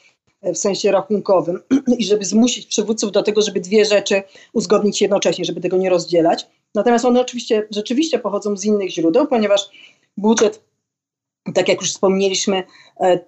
w 0.43 0.57
sensie 0.57 0.91
rachunkowym 0.91 1.61
i 1.99 2.05
żeby 2.05 2.25
zmusić 2.25 2.67
przywódców 2.67 3.13
do 3.13 3.23
tego, 3.23 3.43
żeby 3.43 3.61
dwie 3.61 3.85
rzeczy 3.85 4.23
uzgodnić 4.53 5.03
jednocześnie, 5.03 5.45
żeby 5.45 5.61
tego 5.61 5.77
nie 5.77 5.91
rozdzielać. 5.91 6.47
Natomiast 6.75 7.05
one 7.05 7.21
oczywiście 7.21 7.67
rzeczywiście 7.71 8.19
pochodzą 8.19 8.57
z 8.57 8.65
innych 8.65 8.91
źródeł, 8.91 9.27
ponieważ 9.27 9.71
budżet, 10.17 10.65
tak 11.55 11.69
jak 11.69 11.81
już 11.81 11.91
wspomnieliśmy, 11.91 12.63
e, 13.01 13.21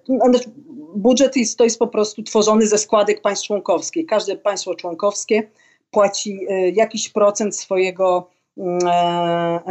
budżet 0.95 1.35
jest, 1.35 1.57
to 1.57 1.63
jest 1.63 1.79
po 1.79 1.87
prostu 1.87 2.23
tworzony 2.23 2.67
ze 2.67 2.77
składek 2.77 3.21
państw 3.21 3.47
członkowskich. 3.47 4.05
Każde 4.05 4.37
państwo 4.37 4.75
członkowskie 4.75 5.49
płaci 5.91 6.39
e, 6.49 6.69
jakiś 6.69 7.09
procent 7.09 7.57
swojego 7.57 8.29
mm, 8.57 8.79
e, 8.87 9.63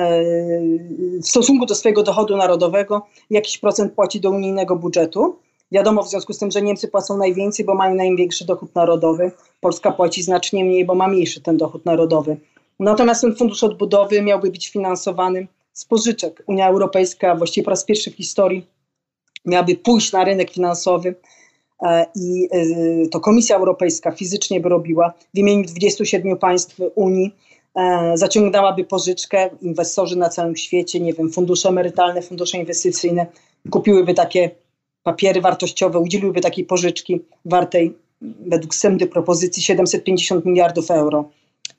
w 1.22 1.28
stosunku 1.28 1.66
do 1.66 1.74
swojego 1.74 2.02
dochodu 2.02 2.36
narodowego, 2.36 3.06
jakiś 3.30 3.58
procent 3.58 3.92
płaci 3.92 4.20
do 4.20 4.30
unijnego 4.30 4.76
budżetu. 4.76 5.38
Wiadomo 5.72 6.02
w 6.02 6.08
związku 6.08 6.32
z 6.32 6.38
tym, 6.38 6.50
że 6.50 6.62
Niemcy 6.62 6.88
płacą 6.88 7.16
najwięcej, 7.16 7.64
bo 7.64 7.74
mają 7.74 7.94
największy 7.94 8.44
dochód 8.44 8.74
narodowy. 8.74 9.30
Polska 9.60 9.92
płaci 9.92 10.22
znacznie 10.22 10.64
mniej, 10.64 10.84
bo 10.84 10.94
ma 10.94 11.08
mniejszy 11.08 11.40
ten 11.40 11.56
dochód 11.56 11.84
narodowy. 11.84 12.36
Natomiast 12.80 13.20
ten 13.20 13.36
fundusz 13.36 13.64
odbudowy 13.64 14.22
miałby 14.22 14.50
być 14.50 14.68
finansowany 14.68 15.46
z 15.72 15.84
pożyczek. 15.84 16.42
Unia 16.46 16.68
Europejska 16.68 17.34
właściwie 17.34 17.64
po 17.64 17.70
raz 17.70 17.84
pierwszy 17.84 18.10
w 18.10 18.14
historii 18.14 18.66
miałaby 19.44 19.76
pójść 19.76 20.12
na 20.12 20.24
rynek 20.24 20.50
finansowy 20.50 21.14
e, 21.82 22.06
i 22.14 22.48
e, 22.52 23.08
to 23.08 23.20
Komisja 23.20 23.56
Europejska 23.56 24.10
fizycznie 24.10 24.60
by 24.60 24.68
robiła 24.68 25.12
w 25.34 25.38
imieniu 25.38 25.64
27 25.64 26.36
państw 26.38 26.76
Unii, 26.94 27.34
e, 27.74 28.12
zaciągnęłaby 28.14 28.84
pożyczkę, 28.84 29.50
inwestorzy 29.62 30.16
na 30.16 30.28
całym 30.28 30.56
świecie, 30.56 31.00
nie 31.00 31.12
wiem, 31.12 31.30
fundusze 31.30 31.68
emerytalne, 31.68 32.22
fundusze 32.22 32.58
inwestycyjne 32.58 33.26
kupiłyby 33.70 34.14
takie 34.14 34.50
papiery 35.02 35.40
wartościowe 35.40 35.98
udzieliłyby 35.98 36.40
takiej 36.40 36.64
pożyczki 36.64 37.20
wartej 37.44 37.94
według 38.46 38.74
wstępnej 38.74 39.08
propozycji 39.08 39.62
750 39.62 40.44
miliardów 40.44 40.90
euro. 40.90 41.30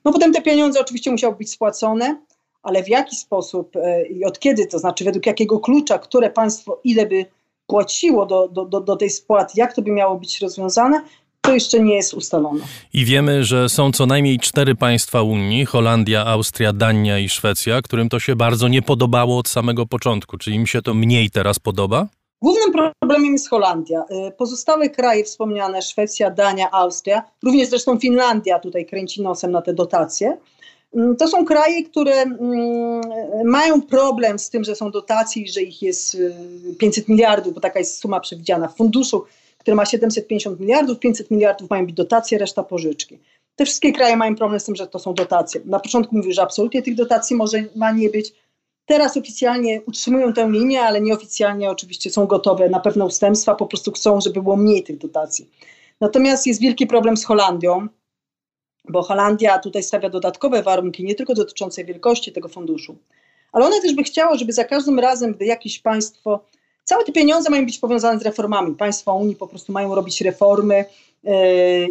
No 0.04 0.12
potem 0.12 0.32
te 0.32 0.42
pieniądze 0.42 0.80
oczywiście 0.80 1.10
musiały 1.10 1.36
być 1.36 1.50
spłacone, 1.50 2.20
ale 2.62 2.82
w 2.82 2.88
jaki 2.88 3.16
sposób 3.16 3.76
e, 3.76 4.06
i 4.06 4.24
od 4.24 4.38
kiedy, 4.38 4.66
to 4.66 4.78
znaczy 4.78 5.04
według 5.04 5.26
jakiego 5.26 5.58
klucza, 5.58 5.98
które 5.98 6.30
państwo 6.30 6.80
ile 6.84 7.06
by 7.06 7.26
płaciło 7.66 8.26
do, 8.26 8.48
do, 8.48 8.80
do 8.80 8.96
tej 8.96 9.10
spłaty, 9.10 9.52
jak 9.56 9.74
to 9.74 9.82
by 9.82 9.90
miało 9.90 10.18
być 10.18 10.40
rozwiązane, 10.40 11.02
to 11.40 11.54
jeszcze 11.54 11.80
nie 11.80 11.94
jest 11.94 12.14
ustalone. 12.14 12.64
I 12.94 13.04
wiemy, 13.04 13.44
że 13.44 13.68
są 13.68 13.92
co 13.92 14.06
najmniej 14.06 14.38
cztery 14.38 14.74
państwa 14.74 15.22
Unii 15.22 15.66
Holandia, 15.66 16.26
Austria, 16.26 16.72
Dania 16.72 17.18
i 17.18 17.28
Szwecja 17.28 17.82
którym 17.82 18.08
to 18.08 18.20
się 18.20 18.36
bardzo 18.36 18.68
nie 18.68 18.82
podobało 18.82 19.38
od 19.38 19.48
samego 19.48 19.86
początku. 19.86 20.38
Czy 20.38 20.50
im 20.50 20.66
się 20.66 20.82
to 20.82 20.94
mniej 20.94 21.30
teraz 21.30 21.58
podoba? 21.58 22.08
Głównym 22.44 22.72
problemem 23.00 23.32
jest 23.32 23.50
Holandia. 23.50 24.04
Y, 24.28 24.32
pozostałe 24.32 24.90
kraje 24.90 25.24
wspomniane, 25.24 25.82
Szwecja, 25.82 26.30
Dania, 26.30 26.70
Austria, 26.70 27.22
również 27.42 27.68
zresztą 27.68 27.98
Finlandia 27.98 28.58
tutaj 28.58 28.86
kręci 28.86 29.22
nosem 29.22 29.52
na 29.52 29.62
te 29.62 29.74
dotacje. 29.74 30.38
Mm, 30.94 31.16
to 31.16 31.28
są 31.28 31.44
kraje, 31.44 31.84
które 31.84 32.12
mm, 32.12 33.00
mają 33.44 33.82
problem 33.82 34.38
z 34.38 34.50
tym, 34.50 34.64
że 34.64 34.76
są 34.76 34.90
dotacje, 34.90 35.42
że 35.48 35.62
ich 35.62 35.82
jest 35.82 36.16
500 36.78 37.08
y, 37.08 37.12
miliardów, 37.12 37.54
bo 37.54 37.60
taka 37.60 37.78
jest 37.78 37.98
suma 37.98 38.20
przewidziana 38.20 38.68
w 38.68 38.76
funduszu, 38.76 39.24
który 39.58 39.74
ma 39.74 39.86
750 39.86 40.60
miliardów, 40.60 40.98
500 40.98 41.30
miliardów 41.30 41.70
mają 41.70 41.86
być 41.86 41.94
dotacje, 41.94 42.38
reszta 42.38 42.62
pożyczki. 42.62 43.18
Te 43.56 43.64
wszystkie 43.64 43.92
kraje 43.92 44.16
mają 44.16 44.36
problem 44.36 44.60
z 44.60 44.64
tym, 44.64 44.76
że 44.76 44.86
to 44.86 44.98
są 44.98 45.14
dotacje. 45.14 45.60
Na 45.64 45.80
początku 45.80 46.16
mówił, 46.16 46.32
że 46.32 46.42
absolutnie 46.42 46.82
tych 46.82 46.94
dotacji 46.94 47.36
może 47.36 47.64
ma 47.76 47.92
nie 47.92 48.10
być, 48.10 48.32
Teraz 48.86 49.16
oficjalnie 49.16 49.80
utrzymują 49.86 50.32
tę 50.32 50.48
linię, 50.50 50.82
ale 50.82 51.00
nieoficjalnie 51.00 51.70
oczywiście 51.70 52.10
są 52.10 52.26
gotowe 52.26 52.68
na 52.68 52.80
pewne 52.80 53.04
ustępstwa, 53.04 53.54
po 53.54 53.66
prostu 53.66 53.92
chcą, 53.92 54.20
żeby 54.20 54.42
było 54.42 54.56
mniej 54.56 54.82
tych 54.82 54.98
dotacji. 54.98 55.50
Natomiast 56.00 56.46
jest 56.46 56.60
wielki 56.60 56.86
problem 56.86 57.16
z 57.16 57.24
Holandią, 57.24 57.88
bo 58.88 59.02
Holandia 59.02 59.58
tutaj 59.58 59.82
stawia 59.82 60.10
dodatkowe 60.10 60.62
warunki, 60.62 61.04
nie 61.04 61.14
tylko 61.14 61.34
dotyczące 61.34 61.84
wielkości 61.84 62.32
tego 62.32 62.48
funduszu, 62.48 62.96
ale 63.52 63.66
ona 63.66 63.80
też 63.80 63.94
by 63.94 64.02
chciała, 64.02 64.36
żeby 64.36 64.52
za 64.52 64.64
każdym 64.64 64.98
razem, 64.98 65.32
gdy 65.32 65.44
jakieś 65.44 65.78
państwo, 65.78 66.44
całe 66.84 67.04
te 67.04 67.12
pieniądze 67.12 67.50
mają 67.50 67.64
być 67.64 67.78
powiązane 67.78 68.20
z 68.20 68.22
reformami. 68.22 68.74
Państwa 68.74 69.12
Unii 69.12 69.36
po 69.36 69.46
prostu 69.46 69.72
mają 69.72 69.94
robić 69.94 70.20
reformy, 70.20 70.84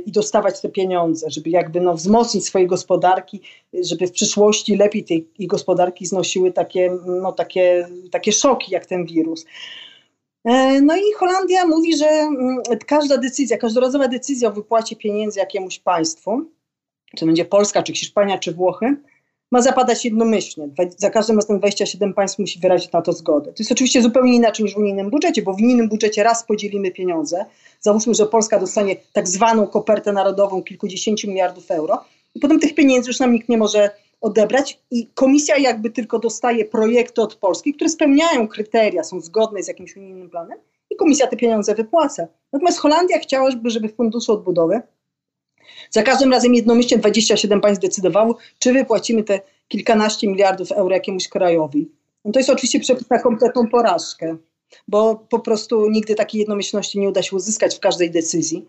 i 0.05 0.12
dostawać 0.12 0.62
te 0.62 0.69
pieniądze, 0.69 1.29
żeby 1.29 1.50
jakby 1.50 1.81
no, 1.81 1.93
wzmocnić 1.93 2.45
swoje 2.45 2.67
gospodarki, 2.67 3.41
żeby 3.73 4.07
w 4.07 4.12
przyszłości 4.12 4.75
lepiej 4.75 5.03
tej 5.03 5.27
gospodarki 5.39 6.05
znosiły 6.05 6.51
takie, 6.51 6.97
no, 7.05 7.31
takie, 7.31 7.88
takie 8.12 8.31
szoki 8.31 8.71
jak 8.71 8.85
ten 8.85 9.05
wirus. 9.05 9.45
E, 10.45 10.81
no 10.81 10.95
i 10.95 11.13
Holandia 11.17 11.65
mówi, 11.65 11.97
że 11.97 12.07
mm, 12.07 12.57
każda 12.88 13.17
decyzja, 13.17 13.57
każdorazowa 13.57 14.07
decyzja 14.07 14.50
o 14.50 14.53
wypłacie 14.53 14.95
pieniędzy 14.95 15.39
jakiemuś 15.39 15.79
państwu, 15.79 16.45
czy 17.17 17.25
będzie 17.25 17.45
Polska, 17.45 17.83
czy 17.83 17.93
Hiszpania, 17.93 18.38
czy 18.38 18.53
Włochy, 18.53 18.95
ma 19.53 19.62
zapadać 19.62 20.05
jednomyślnie. 20.05 20.69
Za 20.98 21.10
każdym 21.10 21.36
razem 21.36 21.57
27 21.57 22.13
państw 22.13 22.39
musi 22.39 22.60
wyrazić 22.60 22.91
na 22.91 23.01
to 23.01 23.13
zgodę. 23.13 23.45
To 23.45 23.55
jest 23.60 23.72
oczywiście 23.72 24.01
zupełnie 24.01 24.36
inaczej 24.36 24.63
niż 24.63 24.74
w 24.74 24.77
unijnym 24.77 25.10
budżecie, 25.10 25.41
bo 25.41 25.53
w 25.53 25.57
unijnym 25.57 25.89
budżecie 25.89 26.24
raz 26.24 26.45
podzielimy 26.45 26.91
pieniądze. 26.91 27.45
Załóżmy, 27.79 28.13
że 28.13 28.25
Polska 28.25 28.60
dostanie 28.60 28.95
tak 29.13 29.27
zwaną 29.27 29.67
kopertę 29.67 30.12
narodową 30.12 30.63
kilkudziesięciu 30.63 31.27
miliardów 31.27 31.72
euro 31.72 32.05
i 32.36 32.39
potem 32.39 32.60
tych 32.60 32.75
pieniędzy 32.75 33.10
już 33.10 33.19
nam 33.19 33.33
nikt 33.33 33.50
nie 33.50 33.57
może 33.57 33.89
odebrać 34.22 34.79
i 34.91 35.07
komisja 35.07 35.57
jakby 35.57 35.89
tylko 35.89 36.19
dostaje 36.19 36.65
projekty 36.65 37.22
od 37.22 37.36
Polski, 37.36 37.74
które 37.74 37.89
spełniają 37.89 38.48
kryteria, 38.48 39.03
są 39.03 39.22
zgodne 39.22 39.63
z 39.63 39.67
jakimś 39.67 39.95
unijnym 39.95 40.29
planem 40.29 40.57
i 40.89 40.95
komisja 40.95 41.27
te 41.27 41.38
pieniądze 41.38 41.75
wypłaca. 41.75 42.27
Natomiast 42.53 42.79
Holandia 42.79 43.19
chciałaby, 43.19 43.69
żeby 43.69 43.89
w 43.89 43.95
funduszu 43.95 44.33
odbudowy 44.33 44.81
Za 45.89 46.03
każdym 46.03 46.32
razem 46.32 46.56
jednomyślnie 46.56 46.98
27 46.98 47.62
państw 47.62 47.82
decydowało, 47.82 48.38
czy 48.60 48.74
wypłacimy 48.74 49.24
te 49.24 49.39
kilkanaście 49.68 50.27
miliardów 50.27 50.72
euro 50.72 50.96
jakiemuś 50.96 51.27
krajowi. 51.27 51.89
No 52.25 52.32
to 52.32 52.39
jest 52.39 52.50
oczywiście 52.50 52.80
przepis 52.80 53.10
na 53.10 53.20
kompletną 53.20 53.68
porażkę, 53.68 54.38
bo 54.88 55.15
po 55.30 55.39
prostu 55.39 55.89
nigdy 55.89 56.15
takiej 56.15 56.39
jednomyślności 56.39 57.00
nie 57.00 57.10
uda 57.10 57.24
się 57.24 57.36
uzyskać 57.36 57.75
w 57.75 57.80
każdej 57.80 58.12
decyzji. 58.12 58.65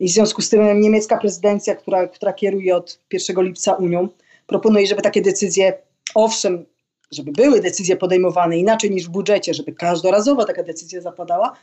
I 0.00 0.08
w 0.08 0.10
związku 0.10 0.42
z 0.42 0.48
tym 0.48 0.80
niemiecka 0.80 1.18
prezydencja, 1.18 1.74
która, 1.74 2.08
która 2.08 2.32
kieruje 2.32 2.76
od 2.76 3.00
1 3.12 3.44
lipca 3.44 3.74
Unią, 3.74 4.08
proponuje, 4.46 4.86
żeby 4.86 5.02
takie 5.02 5.22
decyzje, 5.22 5.72
owszem, 6.14 6.64
żeby 7.10 7.32
były 7.32 7.60
decyzje 7.60 7.96
podejmowane 7.96 8.58
inaczej 8.58 8.90
niż 8.90 9.06
w 9.06 9.10
budżecie, 9.10 9.54
żeby 9.54 9.72
każdorazowo 9.72 10.44
taka 10.44 10.62
decyzja 10.62 11.00
zapadała, 11.00 11.56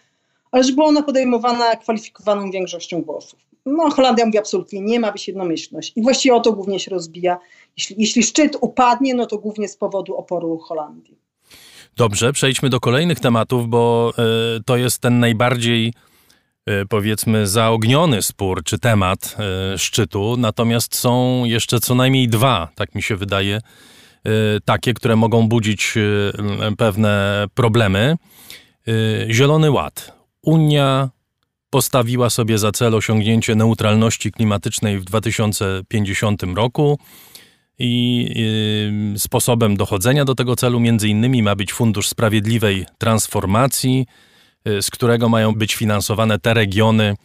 ale 0.51 0.63
żeby 0.63 0.75
była 0.75 0.88
ona 0.88 1.03
podejmowana 1.03 1.75
kwalifikowaną 1.75 2.51
większością 2.51 3.01
głosów. 3.01 3.39
No, 3.67 3.89
Holandia 3.89 4.25
mówi 4.25 4.38
absolutnie 4.38 4.81
nie 4.81 5.00
ma 5.00 5.12
być 5.12 5.27
jednomyślność. 5.27 5.93
I 5.95 6.01
właściwie 6.01 6.36
o 6.36 6.39
to 6.39 6.53
głównie 6.53 6.79
się 6.79 6.91
rozbija. 6.91 7.39
Jeśli, 7.77 7.95
jeśli 8.00 8.24
szczyt 8.24 8.57
upadnie, 8.62 9.13
no 9.13 9.25
to 9.25 9.38
głównie 9.38 9.67
z 9.67 9.77
powodu 9.77 10.15
oporu 10.15 10.57
Holandii. 10.57 11.17
Dobrze, 11.97 12.33
przejdźmy 12.33 12.69
do 12.69 12.79
kolejnych 12.79 13.19
tematów, 13.19 13.67
bo 13.67 14.13
y, 14.57 14.63
to 14.63 14.77
jest 14.77 15.01
ten 15.01 15.19
najbardziej 15.19 15.93
y, 16.69 16.86
powiedzmy 16.89 17.47
zaogniony 17.47 18.21
spór 18.21 18.63
czy 18.63 18.79
temat 18.79 19.38
y, 19.75 19.77
szczytu. 19.77 20.36
Natomiast 20.38 20.95
są 20.95 21.41
jeszcze 21.45 21.79
co 21.79 21.95
najmniej 21.95 22.27
dwa, 22.27 22.67
tak 22.75 22.95
mi 22.95 23.03
się 23.03 23.15
wydaje, 23.15 23.62
takie, 24.65 24.93
które 24.93 25.15
mogą 25.15 25.47
budzić 25.47 25.93
pewne 26.77 27.45
problemy. 27.53 28.15
Zielony 29.29 29.71
Ład. 29.71 30.13
Unia 30.41 31.09
postawiła 31.77 32.29
sobie 32.29 32.57
za 32.57 32.72
cel 32.72 32.96
osiągnięcie 32.96 33.55
neutralności 33.55 34.31
klimatycznej 34.31 35.00
w 35.00 35.03
2050 35.03 36.43
roku. 36.55 37.00
I 37.79 39.13
sposobem 39.17 39.77
dochodzenia 39.77 40.25
do 40.25 40.36
tego 40.36 40.55
celu, 40.55 40.79
między 40.79 41.10
innymi, 41.10 41.43
ma 41.43 41.55
być 41.55 41.74
Fundusz 41.74 42.07
Sprawiedliwej 42.07 42.86
Transformacji, 42.98 44.05
y, 44.67 44.81
z 44.81 44.89
którego 44.91 45.29
mają 45.29 45.53
być 45.53 45.75
finansowane 45.75 46.39
te 46.39 46.53
regiony, 46.53 47.15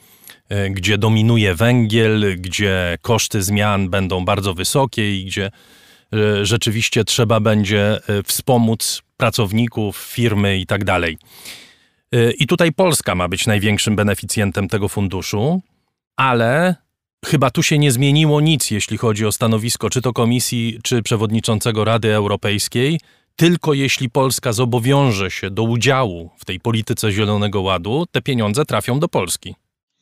y, 0.52 0.70
gdzie 0.70 0.98
dominuje 0.98 1.54
węgiel, 1.54 2.36
gdzie 2.38 2.98
koszty 3.02 3.42
zmian 3.42 3.90
będą 3.90 4.24
bardzo 4.24 4.54
wysokie 4.54 5.20
i 5.20 5.24
gdzie 5.24 5.50
y, 6.14 6.46
rzeczywiście 6.46 7.04
trzeba 7.04 7.40
będzie 7.40 8.00
wspomóc 8.24 9.02
pracowników, 9.16 9.96
firmy 9.96 10.58
i 10.58 10.66
tak 10.66 10.84
dalej. 10.84 11.18
I 12.38 12.46
tutaj 12.46 12.72
Polska 12.72 13.14
ma 13.14 13.28
być 13.28 13.46
największym 13.46 13.96
beneficjentem 13.96 14.68
tego 14.68 14.88
funduszu, 14.88 15.60
ale 16.16 16.74
chyba 17.24 17.50
tu 17.50 17.62
się 17.62 17.78
nie 17.78 17.92
zmieniło 17.92 18.40
nic, 18.40 18.70
jeśli 18.70 18.98
chodzi 18.98 19.26
o 19.26 19.32
stanowisko 19.32 19.90
czy 19.90 20.02
to 20.02 20.12
komisji, 20.12 20.78
czy 20.82 21.02
przewodniczącego 21.02 21.84
Rady 21.84 22.14
Europejskiej. 22.14 23.00
Tylko 23.36 23.72
jeśli 23.74 24.10
Polska 24.10 24.52
zobowiąże 24.52 25.30
się 25.30 25.50
do 25.50 25.62
udziału 25.62 26.30
w 26.38 26.44
tej 26.44 26.60
polityce 26.60 27.12
Zielonego 27.12 27.60
Ładu, 27.60 28.06
te 28.10 28.22
pieniądze 28.22 28.64
trafią 28.64 29.00
do 29.00 29.08
Polski. 29.08 29.54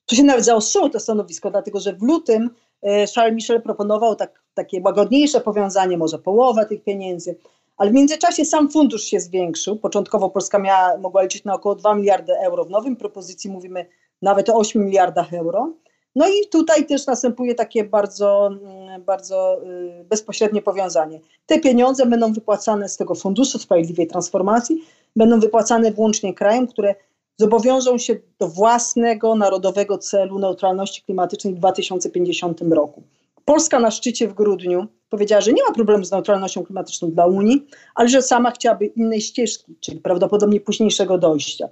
Tu 0.07 0.17
się 0.17 0.23
nawet 0.23 0.45
zaostrzyło 0.45 0.89
to 0.89 1.01
stanowisko, 1.01 1.51
dlatego 1.51 1.81
że 1.81 1.93
w 1.93 2.03
lutym 2.03 2.51
e, 2.83 3.07
Charles 3.15 3.35
Michel 3.35 3.63
proponował 3.63 4.17
tak, 4.17 4.43
takie 4.55 4.81
łagodniejsze 4.81 5.41
powiązanie, 5.41 5.99
może 5.99 6.19
połowę 6.19 6.67
tych 6.67 6.85
pieniędzy, 6.85 7.37
ale 7.81 7.91
w 7.91 7.95
międzyczasie 7.95 8.45
sam 8.45 8.71
fundusz 8.71 9.03
się 9.03 9.21
zwiększył. 9.21 9.77
Początkowo 9.77 10.31
Polska 10.31 10.59
miała, 10.59 10.97
mogła 10.99 11.23
liczyć 11.23 11.45
na 11.45 11.55
około 11.55 11.75
2 11.75 11.95
miliardy 11.95 12.33
euro. 12.39 12.65
W 12.65 12.71
nowym 12.71 12.97
propozycji 12.97 13.51
mówimy 13.51 13.87
nawet 14.23 14.49
o 14.49 14.55
8 14.55 14.85
miliardach 14.85 15.35
euro. 15.35 15.73
No 16.15 16.29
i 16.29 16.49
tutaj 16.51 16.87
też 16.87 17.07
następuje 17.07 17.55
takie 17.55 17.85
bardzo, 17.85 18.47
mm, 18.47 19.03
bardzo 19.03 19.61
y, 20.01 20.05
bezpośrednie 20.05 20.63
powiązanie. 20.63 21.21
Te 21.47 21.61
pieniądze 21.61 22.07
będą 22.07 22.33
wypłacane 22.33 22.89
z 22.89 22.97
tego 22.97 23.15
Funduszu 23.15 23.59
Sprawiedliwej 23.59 24.07
Transformacji, 24.07 24.85
będą 25.17 25.41
wypłacane 25.41 25.91
wyłącznie 25.91 26.35
krajom, 26.35 26.67
które 26.67 26.95
zobowiążą 27.37 27.99
się 27.99 28.17
do 28.39 28.49
własnego 28.49 29.35
narodowego 29.35 29.99
celu 29.99 30.39
neutralności 30.39 31.03
klimatycznej 31.03 31.55
w 31.55 31.59
2050 31.59 32.61
roku. 32.71 33.03
Polska 33.51 33.81
na 33.81 33.91
szczycie 33.91 34.29
w 34.29 34.35
grudniu 34.35 34.87
powiedziała, 35.09 35.41
że 35.41 35.53
nie 35.53 35.63
ma 35.63 35.75
problemu 35.75 36.05
z 36.05 36.11
neutralnością 36.11 36.65
klimatyczną 36.65 37.11
dla 37.11 37.27
Unii, 37.27 37.67
ale 37.95 38.09
że 38.09 38.23
sama 38.23 38.51
chciałaby 38.51 38.87
innej 38.87 39.21
ścieżki, 39.21 39.77
czyli 39.81 40.01
prawdopodobnie 40.01 40.61
późniejszego 40.61 41.19
dojścia. 41.19 41.69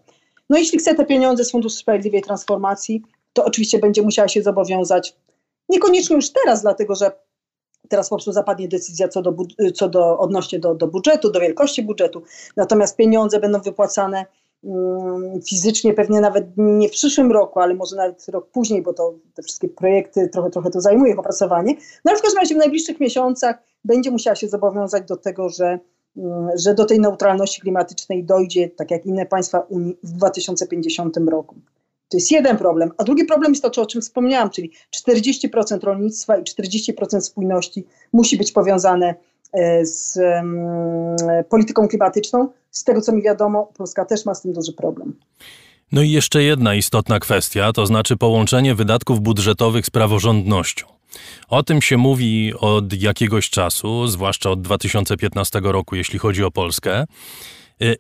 No 0.51 0.59
jeśli 0.59 0.79
chce 0.79 0.95
te 0.95 1.07
pieniądze 1.07 1.45
z 1.45 1.51
Funduszu 1.51 1.77
Sprawiedliwej 1.77 2.23
Transformacji, 2.23 3.03
to 3.33 3.45
oczywiście 3.45 3.79
będzie 3.79 4.03
musiała 4.03 4.29
się 4.29 4.43
zobowiązać, 4.43 5.17
niekoniecznie 5.69 6.17
już 6.17 6.31
teraz, 6.31 6.63
dlatego 6.63 6.95
że 6.95 7.13
teraz 7.89 8.09
po 8.09 8.17
prostu 8.17 8.33
zapadnie 8.33 8.69
decyzja 8.69 9.09
co 9.09 9.23
do, 9.23 9.37
co 9.75 9.89
do 9.89 10.19
odnośnie 10.19 10.59
do, 10.59 10.75
do 10.75 10.87
budżetu, 10.87 11.31
do 11.31 11.41
wielkości 11.41 11.83
budżetu, 11.83 12.23
natomiast 12.57 12.97
pieniądze 12.97 13.41
będą 13.41 13.61
wypłacane 13.61 14.27
fizycznie 15.49 15.95
pewnie 15.95 16.21
nawet 16.21 16.47
nie 16.57 16.89
w 16.89 16.93
przyszłym 16.93 17.33
roku, 17.33 17.61
ale 17.61 17.75
może 17.75 17.97
nawet 17.97 18.29
rok 18.29 18.51
później, 18.51 18.83
bo 18.83 18.93
to 18.93 19.15
te 19.35 19.43
wszystkie 19.43 19.69
projekty 19.69 20.29
trochę, 20.29 20.51
trochę 20.51 20.71
to 20.71 20.81
zajmuje 20.81 21.13
ich 21.13 21.19
opracowanie. 21.19 21.75
No 22.05 22.11
ale 22.11 22.19
w 22.19 22.23
każdym 22.23 22.41
razie 22.41 22.55
w 22.55 22.59
najbliższych 22.59 23.01
miesiącach 23.01 23.59
będzie 23.85 24.11
musiała 24.11 24.37
się 24.37 24.49
zobowiązać 24.49 25.05
do 25.09 25.17
tego, 25.17 25.49
że, 25.49 25.79
um, 26.17 26.49
że 26.55 26.75
do 26.75 26.85
tej 26.85 27.01
neutralności 27.01 27.61
klimatycznej 27.61 28.25
dojdzie, 28.25 28.69
tak 28.69 28.91
jak 28.91 29.07
inne 29.07 29.27
państwa 29.27 29.59
Unii, 29.59 29.99
w 30.03 30.13
2050 30.13 31.17
roku. 31.17 31.55
To 32.09 32.17
jest 32.17 32.31
jeden 32.31 32.57
problem. 32.57 32.91
A 32.97 33.05
drugi 33.05 33.25
problem 33.25 33.53
jest 33.53 33.63
to, 33.63 33.83
o 33.83 33.87
czym 33.87 34.01
wspomniałam, 34.01 34.51
czyli 34.51 34.73
40% 35.09 35.85
rolnictwa 35.85 36.37
i 36.37 36.43
40% 36.43 37.21
spójności 37.21 37.87
musi 38.13 38.39
być 38.39 38.53
powiązane 38.53 39.15
z 39.83 40.17
um, 40.17 40.57
polityką 41.49 41.89
klimatyczną. 41.89 42.49
Z 42.71 42.85
tego, 42.85 43.01
co 43.01 43.13
mi 43.13 43.23
wiadomo, 43.23 43.73
Polska 43.77 44.05
też 44.05 44.27
ma 44.27 44.35
z 44.35 44.43
tym 44.43 44.53
duży 44.53 44.73
problem. 44.73 45.15
No 45.93 46.03
i 46.03 46.11
jeszcze 46.11 46.43
jedna 46.43 46.75
istotna 46.75 47.21
kwestia, 47.21 47.73
to 47.73 47.87
znaczy 47.87 48.17
połączenie 48.17 48.75
wydatków 48.75 49.21
budżetowych 49.21 49.87
z 49.87 49.91
praworządnością. 49.91 50.87
O 51.49 51.63
tym 51.63 51.83
się 51.83 51.97
mówi 51.97 52.53
od 52.61 52.93
jakiegoś 52.93 53.51
czasu, 53.51 54.07
zwłaszcza 54.07 54.51
od 54.51 54.63
2015 54.63 55.61
roku, 55.63 55.97
jeśli 55.97 56.19
chodzi 56.19 56.45
o 56.45 56.51
Polskę. 56.51 56.95
E, 57.01 57.07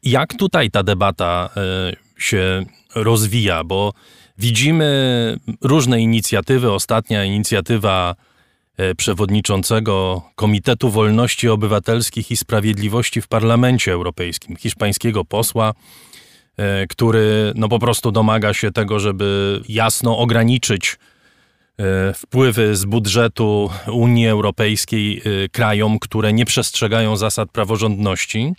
jak 0.02 0.34
tutaj 0.34 0.70
ta 0.70 0.82
debata 0.82 1.50
e, 1.56 1.92
się 2.18 2.64
rozwija, 2.94 3.64
bo 3.64 3.92
widzimy 4.38 5.36
różne 5.62 6.00
inicjatywy. 6.00 6.72
Ostatnia 6.72 7.24
inicjatywa 7.24 8.14
e, 8.14 8.27
przewodniczącego 8.96 10.22
Komitetu 10.34 10.90
Wolności 10.90 11.48
Obywatelskich 11.48 12.30
i 12.30 12.36
Sprawiedliwości 12.36 13.20
w 13.20 13.28
Parlamencie 13.28 13.92
Europejskim, 13.92 14.56
hiszpańskiego 14.56 15.24
posła, 15.24 15.74
e, 16.56 16.86
który 16.86 17.52
no 17.54 17.68
po 17.68 17.78
prostu 17.78 18.12
domaga 18.12 18.54
się 18.54 18.72
tego, 18.72 19.00
żeby 19.00 19.60
jasno 19.68 20.18
ograniczyć 20.18 20.98
e, 21.78 22.12
wpływy 22.14 22.76
z 22.76 22.84
budżetu 22.84 23.70
Unii 23.92 24.28
Europejskiej 24.28 25.22
krajom, 25.52 25.98
które 25.98 26.32
nie 26.32 26.44
przestrzegają 26.44 27.16
zasad 27.16 27.50
praworządności. 27.50 28.52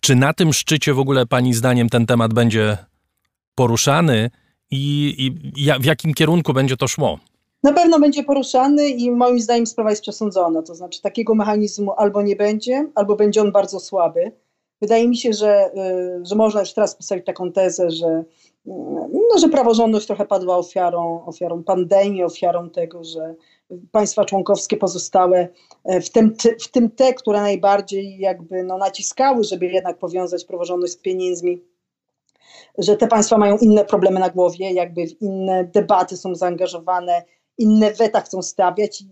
Czy 0.00 0.14
na 0.14 0.32
tym 0.32 0.52
szczycie 0.52 0.94
w 0.94 0.98
ogóle 0.98 1.26
Pani 1.26 1.54
zdaniem 1.54 1.88
ten 1.88 2.06
temat 2.06 2.34
będzie 2.34 2.76
poruszany 3.54 4.30
i, 4.70 5.14
i 5.56 5.80
w 5.80 5.84
jakim 5.84 6.14
kierunku 6.14 6.52
będzie 6.52 6.76
to 6.76 6.88
szło? 6.88 7.18
Na 7.66 7.72
pewno 7.72 8.00
będzie 8.00 8.24
poruszany 8.24 8.88
i 8.88 9.10
moim 9.10 9.40
zdaniem 9.40 9.66
sprawa 9.66 9.90
jest 9.90 10.02
przesądzona. 10.02 10.62
To 10.62 10.74
znaczy, 10.74 11.02
takiego 11.02 11.34
mechanizmu 11.34 11.92
albo 11.96 12.22
nie 12.22 12.36
będzie, 12.36 12.90
albo 12.94 13.16
będzie 13.16 13.40
on 13.40 13.52
bardzo 13.52 13.80
słaby. 13.80 14.32
Wydaje 14.80 15.08
mi 15.08 15.16
się, 15.16 15.32
że, 15.32 15.70
y, 16.20 16.26
że 16.26 16.34
można 16.34 16.60
już 16.60 16.72
teraz 16.72 16.96
postawić 16.96 17.26
taką 17.26 17.52
tezę, 17.52 17.90
że, 17.90 18.06
y, 18.06 18.70
no, 19.32 19.38
że 19.38 19.48
praworządność 19.48 20.06
trochę 20.06 20.26
padła 20.26 20.56
ofiarą, 20.56 21.24
ofiarą 21.24 21.64
pandemii, 21.64 22.24
ofiarą 22.24 22.70
tego, 22.70 23.04
że 23.04 23.34
państwa 23.92 24.24
członkowskie 24.24 24.76
pozostałe, 24.76 25.48
e, 25.84 26.00
w 26.00 26.10
tym, 26.10 26.34
w 26.60 26.68
tym 26.68 26.90
te, 26.90 27.14
które 27.14 27.40
najbardziej 27.40 28.18
jakby 28.18 28.64
no, 28.64 28.78
naciskały, 28.78 29.44
żeby 29.44 29.66
jednak 29.66 29.98
powiązać 29.98 30.44
praworządność 30.44 30.92
z 30.92 30.96
pieniędzmi, 30.96 31.62
że 32.78 32.96
te 32.96 33.06
państwa 33.06 33.38
mają 33.38 33.58
inne 33.58 33.84
problemy 33.84 34.20
na 34.20 34.30
głowie, 34.30 34.72
jakby 34.72 35.06
w 35.06 35.22
inne 35.22 35.64
debaty 35.64 36.16
są 36.16 36.34
zaangażowane, 36.34 37.22
inne 37.58 37.92
weta 37.92 38.20
chcą 38.20 38.42
stawiać 38.42 39.04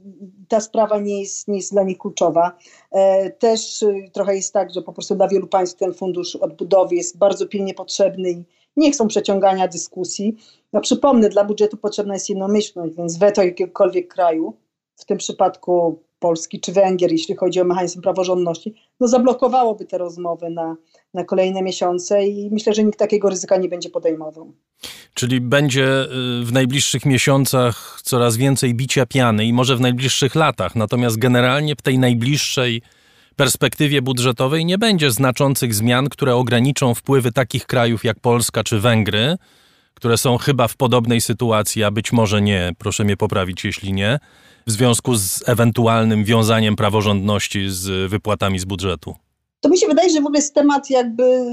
ta 0.49 0.61
sprawa 0.61 1.01
nie 1.01 1.21
jest, 1.21 1.49
nie 1.49 1.57
jest 1.57 1.73
dla 1.73 1.83
nich 1.83 1.99
kluczowa. 1.99 2.57
E, 2.91 3.31
też 3.31 3.83
y, 3.83 4.11
trochę 4.13 4.37
jest 4.37 4.53
tak, 4.53 4.75
że 4.75 4.83
po 4.83 4.93
prostu 4.93 5.15
dla 5.15 5.29
wielu 5.29 5.47
państw 5.47 5.79
ten 5.79 5.95
fundusz 5.95 6.37
odbudowy 6.37 6.95
jest 6.95 7.19
bardzo 7.19 7.47
pilnie 7.47 7.75
potrzebny 7.75 8.31
i 8.31 8.45
nie 8.77 8.93
chcą 8.93 9.09
przeciągania 9.09 9.69
dyskusji. 9.69 10.37
No 10.73 10.81
przypomnę, 10.81 11.29
dla 11.29 11.45
budżetu 11.45 11.77
potrzebna 11.77 12.15
jest 12.15 12.29
jednomyślność, 12.29 12.95
więc 12.97 13.19
weto 13.19 13.43
jakiegokolwiek 13.43 14.15
kraju, 14.15 14.57
w 14.97 15.05
tym 15.05 15.19
przypadku 15.19 16.03
Polski 16.25 16.61
czy 16.61 16.73
Węgier, 16.73 17.13
jeśli 17.13 17.37
chodzi 17.37 17.61
o 17.61 17.65
mechanizm 17.65 18.01
praworządności, 18.01 18.75
no 19.01 19.09
zablokowałoby 19.09 19.85
te 19.85 19.99
rozmowy 19.99 20.51
na, 20.51 20.77
na 21.15 21.25
kolejne 21.25 21.63
miesiące 21.63 22.27
i 22.27 22.51
myślę, 22.51 22.75
że 22.75 22.85
nikt 22.85 22.99
takiego 22.99 23.31
ryzyka 23.31 23.57
nie 23.57 23.69
będzie 23.69 23.91
podejmował. 23.91 24.53
Czyli 25.15 25.41
będzie 25.41 26.03
y, 26.03 26.07
w 26.45 26.53
najbliższych 26.53 27.07
miesiącach 27.07 28.01
coraz 28.03 28.37
więcej 28.37 28.75
bicia 28.75 29.07
piany 29.07 29.45
i 29.45 29.53
może 29.53 29.77
w 29.77 29.81
najbliższych 29.81 30.35
latach, 30.35 30.77
natomiast 30.77 31.19
generalnie 31.19 31.75
w 31.77 31.83
tej 31.83 31.99
najbliższej 31.99 32.83
perspektywie 33.37 34.03
budżetowej 34.03 34.65
nie 34.65 34.79
będzie 34.79 35.11
znaczących 35.11 35.75
zmian, 35.75 36.09
które 36.09 36.35
ograniczą 36.35 36.95
wpływy 36.95 37.33
takich 37.33 37.67
krajów 37.67 38.05
jak 38.05 38.21
Polska 38.21 38.65
czy 38.65 38.81
Węgry, 38.81 39.37
które 39.95 40.19
są 40.19 40.39
chyba 40.39 40.69
w 40.69 40.77
podobnej 40.77 41.21
sytuacji, 41.21 41.85
a 41.85 41.91
być 41.91 42.13
może 42.13 42.43
nie, 42.43 42.73
proszę 42.79 43.05
mnie 43.05 43.17
poprawić, 43.17 43.65
jeśli 43.65 43.93
nie, 43.93 44.19
w 44.67 44.71
związku 44.71 45.17
z 45.17 45.49
ewentualnym 45.49 46.25
wiązaniem 46.25 46.77
praworządności 46.77 47.71
z 47.71 48.11
wypłatami 48.11 48.59
z 48.59 48.65
budżetu? 48.65 49.15
To 49.61 49.69
mi 49.69 49.79
się 49.79 49.87
wydaje, 49.87 50.11
że 50.11 50.21
w 50.21 50.25
ogóle 50.25 50.39
jest 50.39 50.55
temat 50.55 50.91
jakby 50.91 51.45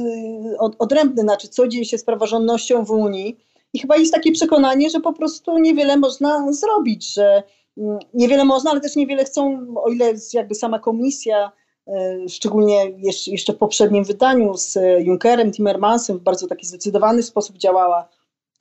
od, 0.59 0.75
odrębny, 0.79 1.21
znaczy 1.21 1.47
co 1.47 1.67
dzieje 1.67 1.85
się 1.85 1.97
z 1.97 2.03
praworządnością 2.03 2.85
w 2.85 2.91
Unii. 2.91 3.37
I 3.73 3.79
chyba 3.79 3.97
jest 3.97 4.13
takie 4.13 4.31
przekonanie, 4.31 4.89
że 4.89 4.99
po 4.99 5.13
prostu 5.13 5.57
niewiele 5.57 5.97
można 5.97 6.53
zrobić, 6.53 7.13
że 7.13 7.43
mm, 7.77 7.99
niewiele 8.13 8.45
można, 8.45 8.71
ale 8.71 8.81
też 8.81 8.95
niewiele 8.95 9.25
chcą, 9.25 9.65
o 9.75 9.89
ile 9.89 10.13
jakby 10.33 10.55
sama 10.55 10.79
komisja, 10.79 11.51
e, 11.87 12.29
szczególnie 12.29 12.91
jeszcze 13.27 13.53
w 13.53 13.57
poprzednim 13.57 14.03
wydaniu 14.03 14.57
z 14.57 14.77
Junckerem, 14.99 15.51
Timmermansem 15.51 16.17
w 16.17 16.21
bardzo 16.21 16.47
taki 16.47 16.67
zdecydowany 16.67 17.23
sposób 17.23 17.57
działała 17.57 18.07